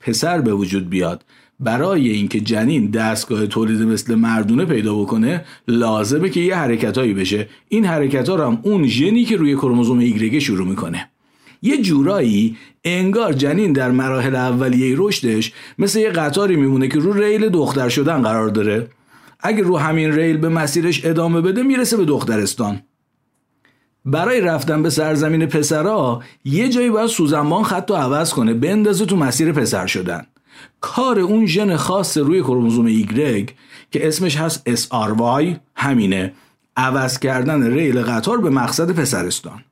پسر 0.00 0.40
به 0.40 0.54
وجود 0.54 0.90
بیاد 0.90 1.24
برای 1.64 2.08
اینکه 2.08 2.40
جنین 2.40 2.90
دستگاه 2.90 3.46
تولید 3.46 3.82
مثل 3.82 4.14
مردونه 4.14 4.64
پیدا 4.64 4.94
بکنه 4.94 5.44
لازمه 5.68 6.28
که 6.28 6.40
یه 6.40 6.56
حرکتهایی 6.56 7.14
بشه. 7.14 7.48
این 7.68 7.84
حرکت 7.84 8.28
ها 8.28 8.46
هم 8.46 8.58
اون 8.62 8.86
ژنی 8.86 9.24
که 9.24 9.36
روی 9.36 9.54
کروموزوم 9.54 9.98
ایگرگه 9.98 10.40
شروع 10.40 10.66
می‌کنه. 10.66 11.10
یه 11.62 11.82
جورایی 11.82 12.56
انگار 12.84 13.32
جنین 13.32 13.72
در 13.72 13.90
مراحل 13.90 14.34
اولیه 14.34 14.94
رشدش 14.98 15.52
مثل 15.78 15.98
یه 15.98 16.10
قطاری 16.10 16.56
میمونه 16.56 16.88
که 16.88 16.98
رو 16.98 17.12
ریل 17.12 17.48
دختر 17.48 17.88
شدن 17.88 18.22
قرار 18.22 18.48
داره. 18.48 18.88
اگه 19.40 19.62
رو 19.62 19.78
همین 19.78 20.12
ریل 20.12 20.36
به 20.36 20.48
مسیرش 20.48 21.04
ادامه 21.04 21.40
بده 21.40 21.62
می‌رسه 21.62 21.96
به 21.96 22.04
دخترستان. 22.04 22.80
برای 24.04 24.40
رفتن 24.40 24.82
به 24.82 24.90
سرزمین 24.90 25.46
پسرا 25.46 26.22
یه 26.44 26.68
جایی 26.68 26.90
باید 26.90 27.06
سوزنبان 27.06 27.62
خط 27.62 27.90
رو 27.90 27.96
عوض 27.96 28.32
کنه 28.32 28.54
بندازه 28.54 29.06
تو 29.06 29.16
مسیر 29.16 29.52
پسر 29.52 29.86
شدن. 29.86 30.26
کار 30.80 31.18
اون 31.18 31.46
ژن 31.46 31.76
خاص 31.76 32.16
روی 32.16 32.40
کروموزوم 32.40 32.86
ایگرگ 32.86 33.54
که 33.90 34.08
اسمش 34.08 34.36
هست 34.36 34.74
SRY 34.74 35.56
همینه. 35.76 36.32
عوض 36.76 37.18
کردن 37.18 37.62
ریل 37.62 38.02
قطار 38.02 38.40
به 38.40 38.50
مقصد 38.50 38.90
پسرستان. 38.90 39.64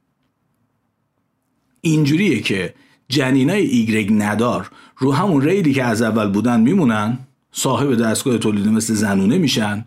اینجوریه 1.81 2.41
که 2.41 2.75
جنینای 3.09 3.63
ایگرگ 3.63 4.13
ندار 4.13 4.71
رو 4.99 5.13
همون 5.13 5.43
ریلی 5.43 5.75
که 5.75 5.85
از 5.85 6.03
اول 6.03 6.29
بودن 6.29 6.61
میمونن 6.61 7.19
صاحب 7.53 7.95
دستگاه 7.95 8.39
تولید 8.39 8.69
مثل 8.69 8.95
زنونه 8.95 9.39
میشن. 9.39 9.85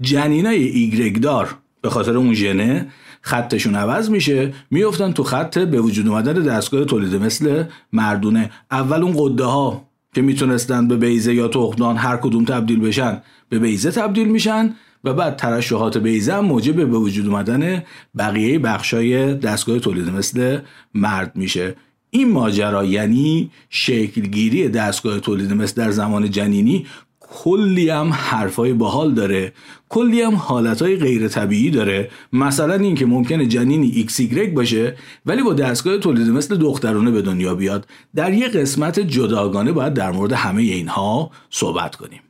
جنینای 0.00 0.62
ایگرگ 0.62 1.20
دار 1.20 1.56
به 1.80 1.90
خاطر 1.90 2.16
اون 2.16 2.34
ژنه 2.34 2.88
خطشون 3.20 3.74
عوض 3.74 4.10
میشه 4.10 4.54
میفتن 4.70 5.12
تو 5.12 5.22
خط 5.22 5.58
به 5.58 5.80
وجود 5.80 6.08
اومدن 6.08 6.32
دستگاه 6.32 6.84
تولید 6.84 7.14
مثل 7.14 7.64
مردونه. 7.92 8.50
اول 8.70 9.02
اون 9.02 9.14
قده 9.18 9.44
ها 9.44 9.85
که 10.16 10.22
می‌تونستن 10.22 10.88
به 10.88 10.96
بیزه 10.96 11.34
یا 11.34 11.48
تخمدان 11.48 11.96
هر 11.96 12.16
کدوم 12.16 12.44
تبدیل 12.44 12.80
بشن 12.80 13.22
به 13.48 13.58
بیزه 13.58 13.90
تبدیل 13.90 14.28
میشن 14.28 14.74
و 15.04 15.14
بعد 15.14 15.36
ترشحات 15.36 15.98
بیزه 15.98 16.34
هم 16.34 16.44
موجب 16.44 16.76
به 16.76 16.98
وجود 16.98 17.26
اومدن 17.26 17.82
بقیه 18.18 18.58
بخشای 18.58 19.34
دستگاه 19.34 19.78
تولید 19.78 20.10
مثل 20.10 20.58
مرد 20.94 21.32
میشه. 21.34 21.74
این 22.10 22.32
ماجرا 22.32 22.84
یعنی 22.84 23.50
شکلگیری 23.70 24.68
دستگاه 24.68 25.20
تولید 25.20 25.52
مثل 25.52 25.82
در 25.84 25.90
زمان 25.90 26.30
جنینی 26.30 26.86
کلی 27.34 27.88
هم 27.88 28.12
حرفای 28.12 28.72
باحال 28.72 29.14
داره. 29.14 29.52
کلی 29.88 30.22
هم 30.22 30.34
حالتهای 30.34 30.96
غیر 30.96 31.28
طبیعی 31.28 31.70
داره. 31.70 32.10
مثلا 32.32 32.74
اینکه 32.74 33.06
ممکنه 33.06 33.46
جنینی 33.46 33.86
ایکس 33.86 34.20
باشه 34.54 34.96
ولی 35.26 35.42
با 35.42 35.54
دستگاه 35.54 35.98
تولید 35.98 36.28
مثل 36.28 36.56
دخترونه 36.56 37.10
به 37.10 37.22
دنیا 37.22 37.54
بیاد. 37.54 37.86
در 38.14 38.32
یه 38.32 38.48
قسمت 38.48 39.00
جداگانه 39.00 39.72
باید 39.72 39.94
در 39.94 40.10
مورد 40.10 40.32
همه 40.32 40.62
اینها 40.62 41.30
صحبت 41.50 41.96
کنیم. 41.96 42.20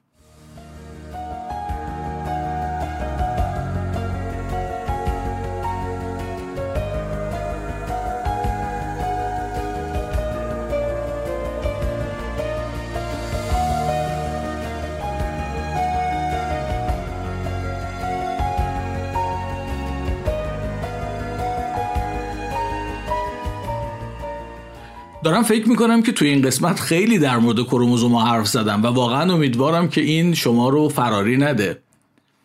دارم 25.26 25.42
فکر 25.42 25.68
می‌کنم 25.68 26.02
که 26.02 26.12
توی 26.12 26.28
این 26.28 26.42
قسمت 26.42 26.80
خیلی 26.80 27.18
در 27.18 27.38
مورد 27.38 27.60
کروموزوم 27.60 28.14
حرف 28.14 28.48
زدم 28.48 28.82
و 28.82 28.86
واقعا 28.86 29.32
امیدوارم 29.32 29.88
که 29.88 30.00
این 30.00 30.34
شما 30.34 30.68
رو 30.68 30.88
فراری 30.88 31.36
نده. 31.36 31.82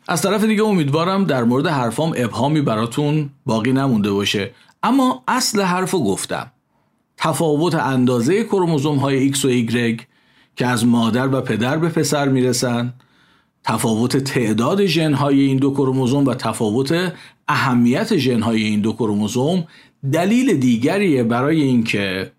از 0.08 0.22
طرف 0.22 0.44
دیگه 0.44 0.64
امیدوارم 0.64 1.26
در 1.26 1.44
مورد 1.44 1.68
حرفام 1.68 2.14
ابهامی 2.18 2.62
براتون 2.62 3.30
باقی 3.46 3.72
نمونده 3.72 4.12
باشه. 4.12 4.52
اما 4.84 5.24
اصل 5.28 5.62
حرف 5.62 5.92
رو 5.92 6.04
گفتم. 6.04 6.52
تفاوت 7.18 7.76
اندازه 7.76 8.44
کروموزوم 8.44 8.98
های 8.98 9.34
X 9.34 9.46
و 9.46 9.50
Y 9.50 10.02
که 10.56 10.68
از 10.68 10.86
مادر 10.86 11.36
و 11.36 11.42
پدر 11.42 11.78
به 11.78 11.90
پسر 11.90 12.30
می‌رسن 12.30 12.94
تفاوت 13.64 14.18
تعداد 14.18 14.86
ژن 14.86 15.14
های 15.14 15.42
این 15.42 15.58
دو 15.58 15.72
کروموزوم 15.72 16.26
و 16.26 16.34
تفاوت 16.34 17.14
اهمیت 17.48 18.18
ژن 18.18 18.42
های 18.42 18.64
این 18.64 18.82
دو 18.82 18.94
کروموزوم 18.94 19.68
دلیل 20.12 20.58
دیگریه 20.58 21.24
برای 21.24 21.62
اینکه 21.62 22.32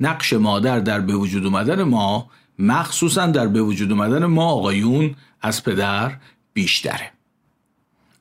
نقش 0.00 0.32
مادر 0.32 0.80
در 0.80 1.00
به 1.00 1.14
وجود 1.14 1.44
اومدن 1.44 1.82
ما 1.82 2.30
مخصوصا 2.58 3.26
در 3.26 3.46
به 3.46 3.62
وجود 3.62 3.92
اومدن 3.92 4.26
ما 4.26 4.44
آقایون 4.44 5.14
از 5.42 5.64
پدر 5.64 6.16
بیشتره. 6.52 7.12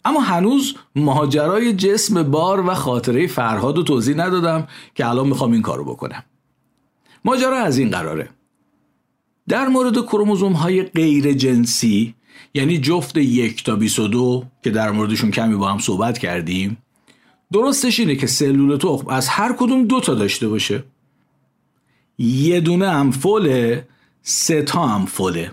اما 0.05 0.19
هنوز 0.19 0.75
ماجرای 0.95 1.73
جسم 1.73 2.23
بار 2.23 2.67
و 2.67 2.73
خاطره 2.73 3.27
فرهاد 3.27 3.77
رو 3.77 3.83
توضیح 3.83 4.15
ندادم 4.15 4.67
که 4.95 5.07
الان 5.07 5.27
می‌خوام 5.27 5.51
این 5.51 5.61
کارو 5.61 5.85
بکنم. 5.85 6.23
ماجرا 7.25 7.57
از 7.57 7.77
این 7.77 7.89
قراره. 7.89 8.29
در 9.47 9.67
مورد 9.67 10.01
کروموزوم 10.01 10.53
های 10.53 10.83
غیر 10.83 11.33
جنسی 11.33 12.15
یعنی 12.53 12.77
جفت 12.77 13.17
یک 13.17 13.63
تا 13.63 13.75
22 13.75 14.45
که 14.63 14.69
در 14.69 14.91
موردشون 14.91 15.31
کمی 15.31 15.55
با 15.55 15.71
هم 15.71 15.79
صحبت 15.79 16.17
کردیم 16.17 16.77
درستش 17.53 17.99
اینه 17.99 18.15
که 18.15 18.27
سلول 18.27 18.77
تخم 18.77 19.07
از 19.07 19.27
هر 19.27 19.53
کدوم 19.53 19.85
دو 19.85 19.99
تا 19.99 20.13
داشته 20.13 20.47
باشه. 20.47 20.83
یه 22.19 22.59
دونه 22.59 22.89
هم 22.89 23.11
فله 23.11 23.87
سه 24.21 24.61
تا 24.61 24.87
هم 24.87 25.05
فله. 25.05 25.51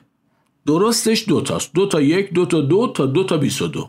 درستش 0.66 1.24
دو 1.28 1.40
تاست. 1.40 1.74
دو 1.74 1.86
تا 1.86 2.00
یک 2.00 2.32
دو 2.32 2.46
تا 2.46 2.60
دو 2.60 2.92
تا 2.96 3.06
دو 3.06 3.24
تا 3.24 3.36
بیس 3.36 3.62
و 3.62 3.68
دو. 3.68 3.88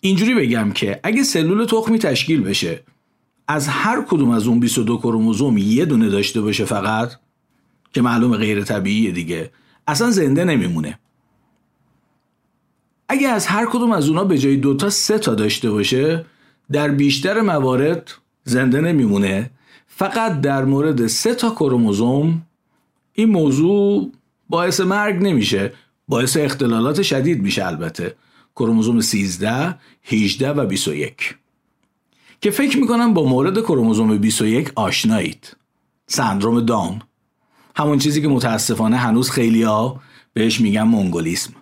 اینجوری 0.00 0.34
بگم 0.34 0.72
که 0.72 1.00
اگه 1.02 1.22
سلول 1.22 1.64
تخمی 1.64 1.98
تشکیل 1.98 2.40
بشه 2.40 2.82
از 3.48 3.68
هر 3.68 4.04
کدوم 4.08 4.30
از 4.30 4.46
اون 4.46 4.60
22 4.60 4.98
کروموزوم 4.98 5.58
یه 5.58 5.84
دونه 5.84 6.08
داشته 6.08 6.40
باشه 6.40 6.64
فقط 6.64 7.12
که 7.92 8.02
معلوم 8.02 8.36
غیر 8.36 8.64
طبیعیه 8.64 9.10
دیگه 9.10 9.50
اصلا 9.86 10.10
زنده 10.10 10.44
نمیمونه. 10.44 10.98
اگه 13.08 13.28
از 13.28 13.46
هر 13.46 13.66
کدوم 13.66 13.92
از 13.92 14.08
اونا 14.08 14.24
به 14.24 14.38
جای 14.38 14.56
دوتا 14.56 14.90
سه 14.90 15.18
تا 15.18 15.34
داشته 15.34 15.70
باشه 15.70 16.24
در 16.72 16.88
بیشتر 16.88 17.40
موارد 17.40 18.10
زنده 18.44 18.80
نمیمونه. 18.80 19.50
فقط 19.98 20.40
در 20.40 20.64
مورد 20.64 21.06
سه 21.06 21.34
تا 21.34 21.50
کروموزوم 21.50 22.42
این 23.12 23.28
موضوع 23.28 24.12
باعث 24.48 24.80
مرگ 24.80 25.22
نمیشه. 25.22 25.72
باعث 26.08 26.36
اختلالات 26.36 27.02
شدید 27.02 27.42
میشه 27.42 27.66
البته. 27.66 28.14
کروموزوم 28.56 29.00
13 29.00 29.74
18 30.02 30.50
و 30.50 30.66
21 30.66 31.36
که 32.40 32.50
فکر 32.50 32.78
می‌کنم 32.78 33.14
با 33.14 33.24
مورد 33.24 33.60
کروموزوم 33.60 34.18
21 34.18 34.72
آشنایید. 34.74 35.56
سندروم 36.06 36.60
داون. 36.60 37.02
همون 37.76 37.98
چیزی 37.98 38.22
که 38.22 38.28
متاسفانه 38.28 38.96
هنوز 38.96 39.30
خیلی 39.30 39.62
ها 39.62 40.00
بهش 40.32 40.60
میگن 40.60 40.82
مونگولیسم 40.82 41.52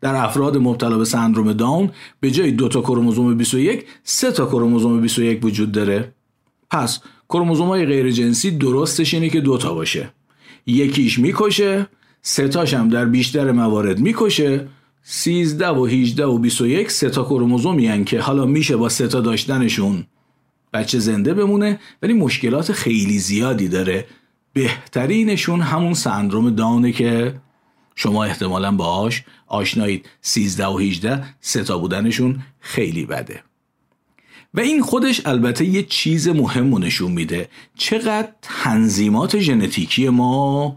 در 0.00 0.14
افراد 0.14 0.56
مبتلا 0.56 0.98
به 0.98 1.04
سندروم 1.04 1.52
داون 1.52 1.90
به 2.20 2.30
جای 2.30 2.50
دو 2.52 2.68
تا 2.68 2.80
کروموزوم 2.80 3.36
21 3.36 3.86
سه 4.04 4.32
تا 4.32 4.46
کروموزوم 4.46 5.00
21 5.00 5.44
وجود 5.44 5.72
داره. 5.72 6.14
پس 6.70 7.00
کروموزوم 7.30 7.68
های 7.68 7.86
غیر 7.86 8.10
جنسی 8.10 8.50
درستش 8.50 9.14
اینه 9.14 9.28
که 9.28 9.40
دوتا 9.40 9.74
باشه. 9.74 10.12
یکیش 10.66 11.18
می‌کشه 11.18 11.86
ستاش 12.22 12.74
هم 12.74 12.88
در 12.88 13.04
بیشتر 13.04 13.52
موارد 13.52 13.98
می‌کشه. 13.98 14.68
13 15.02 15.68
و 15.68 15.86
18 15.86 16.24
و 16.24 16.38
21 16.38 16.90
سه 16.90 17.10
تا 17.10 17.24
کروموزومی 17.24 18.04
که 18.04 18.20
حالا 18.20 18.46
میشه 18.46 18.76
با 18.76 18.88
ستا 18.88 19.20
داشتنشون 19.20 20.04
بچه 20.72 20.98
زنده 20.98 21.34
بمونه 21.34 21.80
ولی 22.02 22.12
مشکلات 22.12 22.72
خیلی 22.72 23.18
زیادی 23.18 23.68
داره. 23.68 24.06
بهترینشون 24.52 25.60
همون 25.60 25.94
سندروم 25.94 26.50
دانه 26.50 26.92
که 26.92 27.34
شما 27.94 28.24
احتمالا 28.24 28.72
باهاش 28.72 29.24
آشنایید. 29.46 30.08
13 30.20 30.66
و 30.66 30.78
18 30.78 31.24
ستا 31.40 31.78
بودنشون 31.78 32.42
خیلی 32.60 33.06
بده. 33.06 33.42
و 34.54 34.60
این 34.60 34.82
خودش 34.82 35.26
البته 35.26 35.64
یه 35.64 35.82
چیز 35.82 36.28
مهم 36.28 36.78
نشون 36.78 37.12
میده. 37.12 37.48
چقدر 37.76 38.28
تنظیمات 38.42 39.38
ژنتیکی 39.38 40.08
ما 40.08 40.76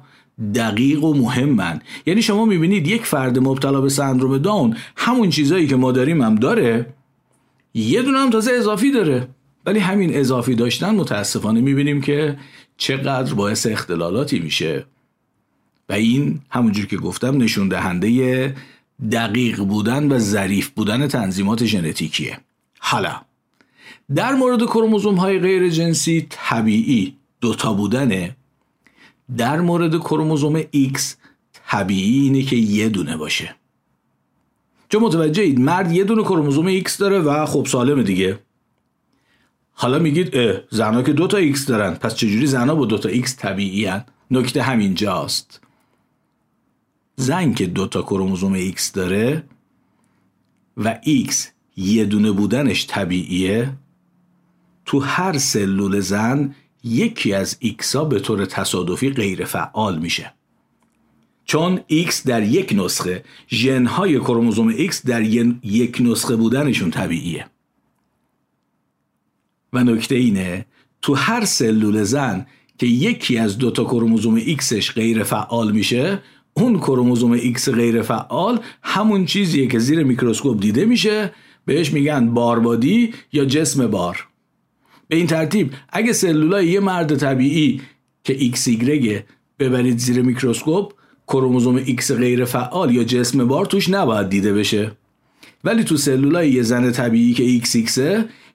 دقیق 0.56 1.04
و 1.04 1.14
مهمن. 1.14 1.82
یعنی 2.06 2.22
شما 2.22 2.46
می‌بینید 2.46 2.88
یک 2.88 3.06
فرد 3.06 3.40
مبتلا 3.40 3.82
به 3.82 3.90
سندروم 3.90 4.38
داون 4.38 4.78
همون 4.96 5.30
چیزایی 5.30 5.68
که 5.68 5.76
ما 5.76 5.92
داریم 5.92 6.22
هم 6.22 6.36
داره 6.36 6.94
یه 7.74 8.02
دونه 8.02 8.18
هم 8.18 8.30
تازه 8.30 8.52
اضافی 8.52 8.92
داره. 8.92 9.28
ولی 9.66 9.80
همین 9.80 10.16
اضافی 10.16 10.56
داشتن 10.56 10.96
متاسفانه 10.96 11.62
می‌بینیم 11.62 12.02
که 12.02 12.38
چقدر 12.78 13.34
باعث 13.34 13.68
اختلالاتی 13.68 14.40
میشه. 14.40 14.86
و 15.90 15.94
این 15.94 16.40
همونجور 16.50 16.86
که 16.86 16.98
گفتم 16.98 17.38
نشون 17.38 17.68
دهنده 17.68 18.56
دقیق 19.12 19.60
بودن 19.60 20.12
و 20.12 20.20
ظریف 20.20 20.70
بودن 20.70 21.08
تنظیمات 21.08 21.66
ژنتیکیه. 21.66 22.38
حالا 22.80 23.22
در 24.16 24.36
مورد 24.36 24.64
کروموزوم 24.64 25.16
های 25.16 25.40
غیر 25.40 25.70
جنسی 25.70 26.28
طبیعی 26.30 27.18
دوتا 27.42 27.74
بودنه. 27.74 28.36
در 29.38 29.62
مورد 29.62 29.98
کروموزوم 29.98 30.62
X 30.62 31.02
طبیعی 31.54 32.20
اینه 32.20 32.42
که 32.42 32.56
یه 32.56 32.90
دونه 32.90 33.18
باشه. 33.18 33.56
چون 34.90 35.02
متوجه 35.02 35.44
اید 35.44 35.60
مرد 35.60 35.92
یه 35.92 36.04
دونه 36.04 36.24
کروموزوم 36.24 36.80
X 36.80 36.98
داره 36.98 37.20
و 37.20 37.46
خب 37.46 37.66
سالمه 37.66 38.04
دیگه. 38.04 38.40
حالا 39.72 40.00
میگید 40.00 40.36
اه 40.36 40.62
زنها 40.70 41.04
که 41.04 41.14
دو 41.14 41.28
تا 41.28 41.52
X 41.52 41.66
دارن. 41.66 41.94
پس 41.94 42.16
چجوری 42.16 42.48
زنها 42.48 42.76
با 42.76 42.86
دو 42.86 42.98
تا 42.98 43.10
X 43.10 43.30
طبیعی 43.30 43.86
هن؟ 43.86 44.06
نکته 44.32 44.62
همینجاست. 44.62 45.62
زن 47.16 47.54
که 47.54 47.66
دو 47.66 47.88
تا 47.88 48.02
کروموزوم 48.02 48.72
X 48.72 48.92
داره 48.94 49.44
و 50.78 51.00
X 51.28 51.53
یه 51.78 52.06
دونه 52.06 52.32
بودنش 52.32 52.86
طبیعیه؟ 52.88 53.74
تو 54.86 55.00
هر 55.00 55.38
سلول 55.38 56.00
زن 56.00 56.56
یکی 56.84 57.34
از 57.34 57.58
ها 57.96 58.06
به 58.06 58.20
طور 58.20 58.46
تصادفی 58.46 59.10
غیر 59.10 59.46
فعال 59.46 60.00
میشه. 60.00 60.34
چون 61.46 61.80
X 61.92 62.16
در 62.26 62.44
یک 62.44 62.74
نسخه 62.78 63.24
ژنهای 63.50 64.20
کروموزوم 64.20 64.88
X 64.88 64.96
در 65.06 65.22
یک 65.64 65.98
نسخه 66.00 66.36
بودنشون 66.36 66.92
طبیعیه. 66.92 67.46
و 69.74 69.84
نکته 69.84 70.16
اینه 70.16 70.66
تو 71.02 71.14
هر 71.14 71.46
سلول 71.46 72.04
زن 72.04 72.46
که 72.78 72.88
یکی 72.88 73.38
از 73.38 73.58
دوتا 73.58 73.84
کروموزوم 73.84 74.40
Xش 74.40 74.92
غیر 74.92 75.24
فعال 75.24 75.72
میشه 75.72 76.22
اون 76.54 76.78
کروموزوم 76.78 77.38
X 77.38 77.70
غیر 77.70 78.02
فعال 78.02 78.60
همون 78.84 79.26
چیزیه 79.26 79.68
که 79.68 79.80
زیر 79.80 80.04
میکروسکوپ 80.04 80.60
دیده 80.62 80.86
میشه 80.86 81.32
بهش 81.66 81.94
میگن 81.94 82.34
باربادی 82.34 83.14
یا 83.34 83.46
جسم 83.46 83.88
بار. 83.88 84.28
به 85.08 85.16
این 85.16 85.28
ترتیب 85.28 85.74
اگه 85.90 86.14
سلولای 86.14 86.68
یه 86.68 86.80
مرد 86.80 87.16
طبیعی 87.16 87.82
که 88.24 88.52
XY 88.52 89.22
ببرید 89.60 89.98
زیر 89.98 90.22
میکروسکوپ 90.22 90.94
کروموزوم 91.28 91.86
X 91.86 92.12
غیر 92.12 92.46
فعال 92.46 92.96
یا 92.96 93.04
جسم 93.04 93.48
بار 93.48 93.66
توش 93.66 93.90
نباید 93.90 94.30
دیده 94.30 94.54
بشه. 94.54 94.92
ولی 95.64 95.84
تو 95.84 95.98
سلولای 95.98 96.52
یه 96.52 96.62
زن 96.62 96.92
طبیعی 96.92 97.34
که 97.34 97.68
XX 97.68 98.00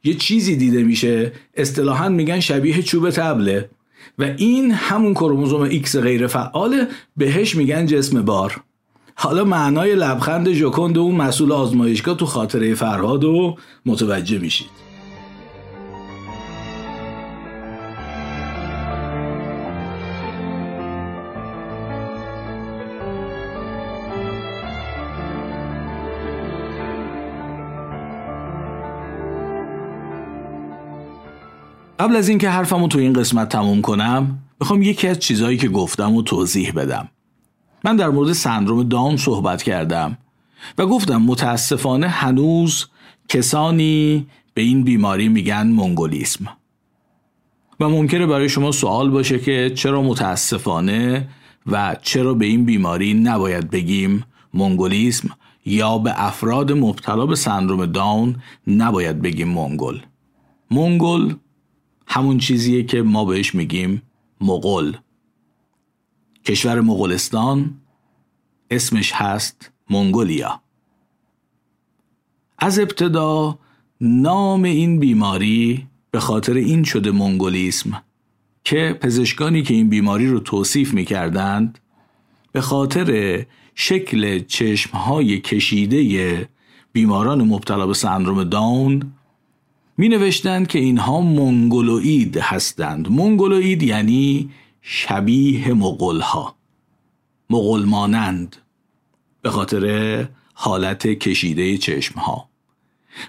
یه 0.04 0.14
چیزی 0.14 0.56
دیده 0.56 0.82
میشه 0.82 1.32
اصطلاحا 1.54 2.08
میگن 2.08 2.40
شبیه 2.40 2.82
چوب 2.82 3.10
تبله 3.10 3.70
و 4.18 4.22
این 4.36 4.70
همون 4.70 5.14
کروموزوم 5.14 5.70
X 5.70 5.96
غیر 5.96 6.26
فعاله 6.26 6.88
بهش 7.16 7.56
میگن 7.56 7.86
جسم 7.86 8.22
بار. 8.22 8.60
حالا 9.20 9.44
معنای 9.44 9.94
لبخند 9.94 10.52
ژوکند 10.52 10.98
اون 10.98 11.14
مسئول 11.14 11.52
آزمایشگاه 11.52 12.16
تو 12.16 12.26
خاطره 12.26 12.74
فرهاد 12.74 13.24
و 13.24 13.56
متوجه 13.86 14.38
میشید. 14.38 14.70
قبل 31.98 32.16
از 32.16 32.28
اینکه 32.28 32.48
حرفمو 32.50 32.88
تو 32.88 32.98
این 32.98 33.12
قسمت 33.12 33.48
تموم 33.48 33.82
کنم 33.82 34.38
می‌خوام 34.60 34.82
یکی 34.82 35.08
از 35.08 35.18
چیزهایی 35.18 35.58
که 35.58 35.68
گفتم 35.68 36.14
و 36.14 36.22
توضیح 36.22 36.72
بدم. 36.72 37.08
من 37.84 37.96
در 37.96 38.08
مورد 38.08 38.32
سندروم 38.32 38.82
داون 38.82 39.16
صحبت 39.16 39.62
کردم 39.62 40.18
و 40.78 40.86
گفتم 40.86 41.16
متاسفانه 41.16 42.08
هنوز 42.08 42.86
کسانی 43.28 44.26
به 44.54 44.62
این 44.62 44.84
بیماری 44.84 45.28
میگن 45.28 45.66
مونگولیسم 45.66 46.48
و 47.80 47.88
ممکنه 47.88 48.26
برای 48.26 48.48
شما 48.48 48.72
سوال 48.72 49.10
باشه 49.10 49.38
که 49.38 49.72
چرا 49.74 50.02
متاسفانه 50.02 51.28
و 51.66 51.96
چرا 52.02 52.34
به 52.34 52.46
این 52.46 52.64
بیماری 52.64 53.14
نباید 53.14 53.70
بگیم 53.70 54.24
مونگولیسم 54.54 55.28
یا 55.66 55.98
به 55.98 56.24
افراد 56.26 56.72
مبتلا 56.72 57.26
به 57.26 57.36
سندروم 57.36 57.86
داون 57.86 58.36
نباید 58.66 59.22
بگیم 59.22 59.48
مونگول 59.48 60.00
مونگول 60.70 61.34
همون 62.06 62.38
چیزیه 62.38 62.82
که 62.82 63.02
ما 63.02 63.24
بهش 63.24 63.54
میگیم 63.54 64.02
مغول. 64.40 64.96
کشور 66.44 66.80
مغولستان 66.80 67.74
اسمش 68.70 69.12
هست 69.12 69.70
منگولیا 69.90 70.60
از 72.58 72.78
ابتدا 72.78 73.58
نام 74.00 74.62
این 74.62 74.98
بیماری 74.98 75.86
به 76.10 76.20
خاطر 76.20 76.54
این 76.54 76.84
شده 76.84 77.10
منگولیسم 77.10 78.02
که 78.64 78.98
پزشکانی 79.00 79.62
که 79.62 79.74
این 79.74 79.88
بیماری 79.88 80.28
رو 80.28 80.40
توصیف 80.40 80.94
می 80.94 81.04
کردند 81.04 81.78
به 82.52 82.60
خاطر 82.60 83.44
شکل 83.74 84.38
چشمهای 84.38 85.40
کشیده 85.40 86.48
بیماران 86.92 87.42
مبتلا 87.42 87.86
به 87.86 87.94
سندروم 87.94 88.44
داون 88.44 89.12
می 89.96 90.08
نوشتند 90.08 90.66
که 90.66 90.78
اینها 90.78 91.20
منگولوید 91.20 92.36
هستند. 92.36 93.10
منگولوید 93.10 93.82
یعنی 93.82 94.50
شبیه 94.90 95.72
مغول 95.74 96.20
ها 96.20 96.54
مغول 97.50 97.84
مانند 97.84 98.56
به 99.42 99.50
خاطر 99.50 100.28
حالت 100.54 101.06
کشیده 101.06 101.78
چشم 101.78 102.20
ها 102.20 102.48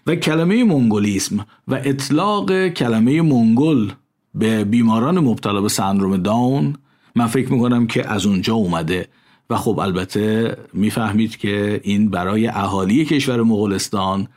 و 0.07 0.15
کلمه 0.15 0.63
منگولیسم 0.63 1.45
و 1.67 1.73
اطلاق 1.83 2.67
کلمه 2.67 3.21
منگول 3.21 3.91
به 4.35 4.63
بیماران 4.63 5.19
مبتلا 5.19 5.61
به 5.61 5.69
سندروم 5.69 6.17
داون 6.17 6.75
من 7.15 7.27
فکر 7.27 7.51
می‌کنم 7.51 7.87
که 7.87 8.09
از 8.09 8.25
اونجا 8.25 8.53
اومده 8.53 9.07
و 9.49 9.57
خب 9.57 9.79
البته 9.79 10.57
می‌فهمید 10.73 11.37
که 11.37 11.81
این 11.83 12.09
برای 12.09 12.47
اهالی 12.47 13.05
کشور 13.05 13.43
مغولستان 13.43 14.27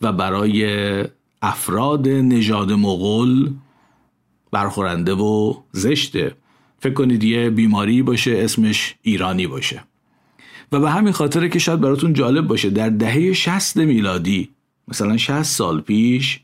و 0.00 0.12
برای 0.12 1.04
افراد 1.42 2.08
نژاد 2.08 2.72
مغول 2.72 3.50
برخورنده 4.52 5.14
و 5.14 5.54
زشته. 5.72 6.34
فکر 6.78 6.94
کنید 6.94 7.24
یه 7.24 7.50
بیماری 7.50 8.02
باشه 8.02 8.38
اسمش 8.38 8.94
ایرانی 9.02 9.46
باشه. 9.46 9.82
و 10.72 10.80
به 10.80 10.90
همین 10.90 11.12
خاطره 11.12 11.48
که 11.48 11.58
شاید 11.58 11.80
براتون 11.80 12.12
جالب 12.12 12.46
باشه 12.46 12.70
در 12.70 12.88
دهه 12.88 13.32
60 13.32 13.76
میلادی 13.76 14.48
مثلا 14.88 15.16
60 15.16 15.42
سال 15.42 15.80
پیش 15.80 16.40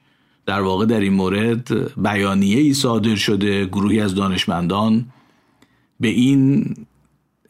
در 0.46 0.60
واقع 0.60 0.86
در 0.86 1.00
این 1.00 1.12
مورد 1.12 1.94
بیانیه 2.02 2.60
ای 2.60 2.74
صادر 2.74 3.14
شده 3.14 3.66
گروهی 3.66 4.00
از 4.00 4.14
دانشمندان 4.14 5.06
به 6.00 6.08
این 6.08 6.74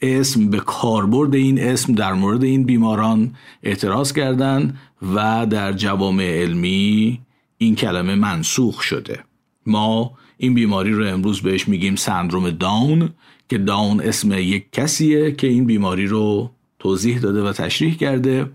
اسم 0.00 0.50
به 0.50 0.58
کاربرد 0.60 1.34
این 1.34 1.60
اسم 1.62 1.94
در 1.94 2.12
مورد 2.12 2.44
این 2.44 2.64
بیماران 2.64 3.34
اعتراض 3.62 4.12
کردند 4.12 4.78
و 5.14 5.46
در 5.50 5.72
جوامع 5.72 6.24
علمی 6.24 7.20
این 7.58 7.74
کلمه 7.74 8.14
منسوخ 8.14 8.82
شده. 8.82 9.24
ما 9.66 10.12
این 10.36 10.54
بیماری 10.54 10.92
رو 10.92 11.06
امروز 11.06 11.42
بهش 11.42 11.68
میگیم 11.68 11.96
سندروم 11.96 12.50
داون 12.50 13.10
که 13.48 13.58
داون 13.58 14.00
اسم 14.00 14.32
یک 14.32 14.72
کسیه 14.72 15.32
که 15.32 15.46
این 15.46 15.64
بیماری 15.64 16.06
رو 16.06 16.50
توضیح 16.78 17.18
داده 17.18 17.42
و 17.42 17.52
تشریح 17.52 17.94
کرده. 17.96 18.50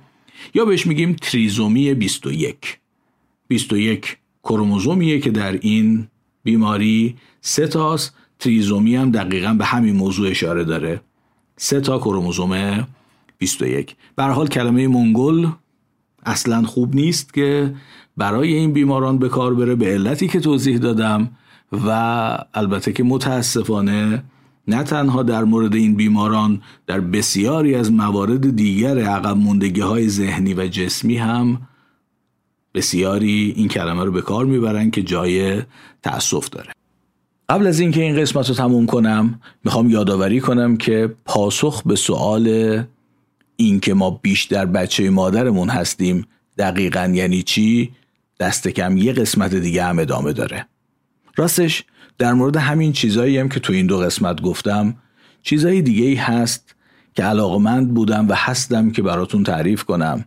یا 0.53 0.65
بهش 0.65 0.87
میگیم 0.87 1.13
تریزومی 1.13 1.93
21 1.93 2.77
21 3.47 4.17
کروموزومیه 4.43 5.19
که 5.19 5.29
در 5.29 5.51
این 5.51 6.07
بیماری 6.43 7.15
سه 7.41 7.67
تاست 7.67 8.15
تریزومی 8.39 8.95
هم 8.95 9.11
دقیقا 9.11 9.53
به 9.53 9.65
همین 9.65 9.95
موضوع 9.95 10.29
اشاره 10.29 10.63
داره. 10.63 11.01
سه 11.57 11.81
تا 11.81 11.97
کروموزوم 11.97 12.87
21 13.37 13.95
به 14.15 14.23
حال 14.23 14.47
کلمه 14.47 14.87
منگل 14.87 15.47
اصلا 16.25 16.63
خوب 16.63 16.95
نیست 16.95 17.33
که 17.33 17.75
برای 18.17 18.53
این 18.53 18.73
بیماران 18.73 19.17
به 19.17 19.29
کار 19.29 19.53
بره. 19.53 19.75
به 19.75 19.85
علتی 19.85 20.27
که 20.27 20.39
توضیح 20.39 20.77
دادم 20.77 21.29
و 21.71 21.89
البته 22.53 22.93
که 22.93 23.03
متاسفانه 23.03 24.23
نه 24.67 24.83
تنها 24.83 25.23
در 25.23 25.43
مورد 25.43 25.75
این 25.75 25.95
بیماران 25.95 26.61
در 26.87 26.99
بسیاری 26.99 27.75
از 27.75 27.91
موارد 27.91 28.55
دیگر 28.55 28.99
عقب 28.99 29.37
موندگی 29.37 29.81
های 29.81 30.09
ذهنی 30.09 30.53
و 30.53 30.67
جسمی 30.67 31.17
هم 31.17 31.61
بسیاری 32.73 33.53
این 33.55 33.67
کلمه 33.67 34.03
رو 34.03 34.11
به 34.11 34.21
کار 34.21 34.45
می‌برن 34.45 34.91
که 34.91 35.01
جای 35.03 35.61
تأسف 36.03 36.49
داره. 36.49 36.71
قبل 37.49 37.67
از 37.67 37.79
اینکه 37.79 38.01
این 38.01 38.15
قسمت 38.15 38.49
رو 38.49 38.55
تموم 38.55 38.85
کنم 38.85 39.41
می‌خوام 39.63 39.89
یادآوری 39.89 40.39
کنم 40.39 40.77
که 40.77 41.15
پاسخ 41.25 41.83
به 41.83 41.95
سوال 41.95 42.83
اینکه 43.55 43.93
ما 43.93 44.09
بیشتر 44.09 44.65
بچه 44.65 45.09
مادرمون 45.09 45.69
هستیم 45.69 46.25
دقیقا 46.57 47.11
یعنی 47.13 47.43
چی 47.43 47.91
دست 48.39 48.67
کم 48.67 48.97
یه 48.97 49.13
قسمت 49.13 49.55
دیگه 49.55 49.83
هم 49.83 49.99
ادامه 49.99 50.33
داره. 50.33 50.65
راستش 51.39 51.83
در 52.17 52.33
مورد 52.33 52.57
همین 52.57 52.93
چیزایی 52.93 53.37
هم 53.37 53.49
که 53.49 53.59
تو 53.59 53.73
این 53.73 53.87
دو 53.87 53.97
قسمت 53.97 54.41
گفتم 54.41 54.95
چیزای 55.41 55.81
دیگه 55.81 56.05
ای 56.05 56.15
هست 56.15 56.75
که 57.15 57.23
علاقمند 57.23 57.93
بودم 57.93 58.29
و 58.29 58.33
هستم 58.33 58.91
که 58.91 59.01
براتون 59.01 59.43
تعریف 59.43 59.83
کنم. 59.83 60.25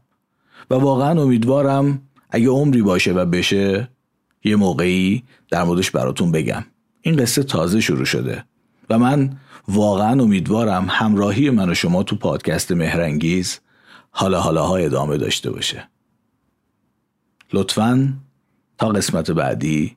و 0.70 0.74
واقعا 0.74 1.22
امیدوارم 1.22 2.02
اگه 2.30 2.48
عمری 2.48 2.82
باشه 2.82 3.12
و 3.12 3.24
بشه 3.24 3.88
یه 4.44 4.56
موقعی 4.56 5.22
در 5.50 5.64
موردش 5.64 5.90
براتون 5.90 6.32
بگم. 6.32 6.64
این 7.00 7.16
قصه 7.16 7.42
تازه 7.42 7.80
شروع 7.80 8.04
شده 8.04 8.44
و 8.90 8.98
من 8.98 9.36
واقعا 9.68 10.22
امیدوارم 10.22 10.86
همراهی 10.90 11.50
من 11.50 11.70
و 11.70 11.74
شما 11.74 12.02
تو 12.02 12.16
پادکست 12.16 12.72
مهرنگیز 12.72 13.60
حالا 14.10 14.40
حالا 14.40 14.66
های 14.66 14.84
ادامه 14.84 15.16
داشته 15.16 15.50
باشه. 15.50 15.88
لطفا 17.52 18.14
تا 18.78 18.88
قسمت 18.88 19.30
بعدی 19.30 19.96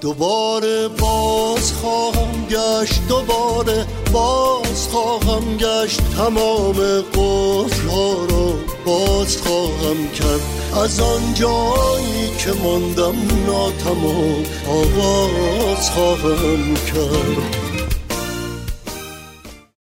دوباره 0.00 0.88
باز 0.88 1.72
خواهم 1.72 2.46
گشت 2.50 3.00
دوباره 3.08 3.86
باز 4.12 4.88
خواهم 4.88 5.56
گشت. 5.56 6.00
تمام 6.16 6.74
قفل 7.14 7.88
را 8.30 8.52
باز 8.86 9.36
خواهم 9.36 10.08
کرد. 10.14 10.40
از 10.82 11.00
آن 11.00 11.34
جایی 11.34 12.36
که 12.38 12.52
ماندم 12.52 13.14
ناتمام 13.46 14.44
آواز 14.68 15.90
خواهم 15.90 16.74
کرد. 16.74 17.65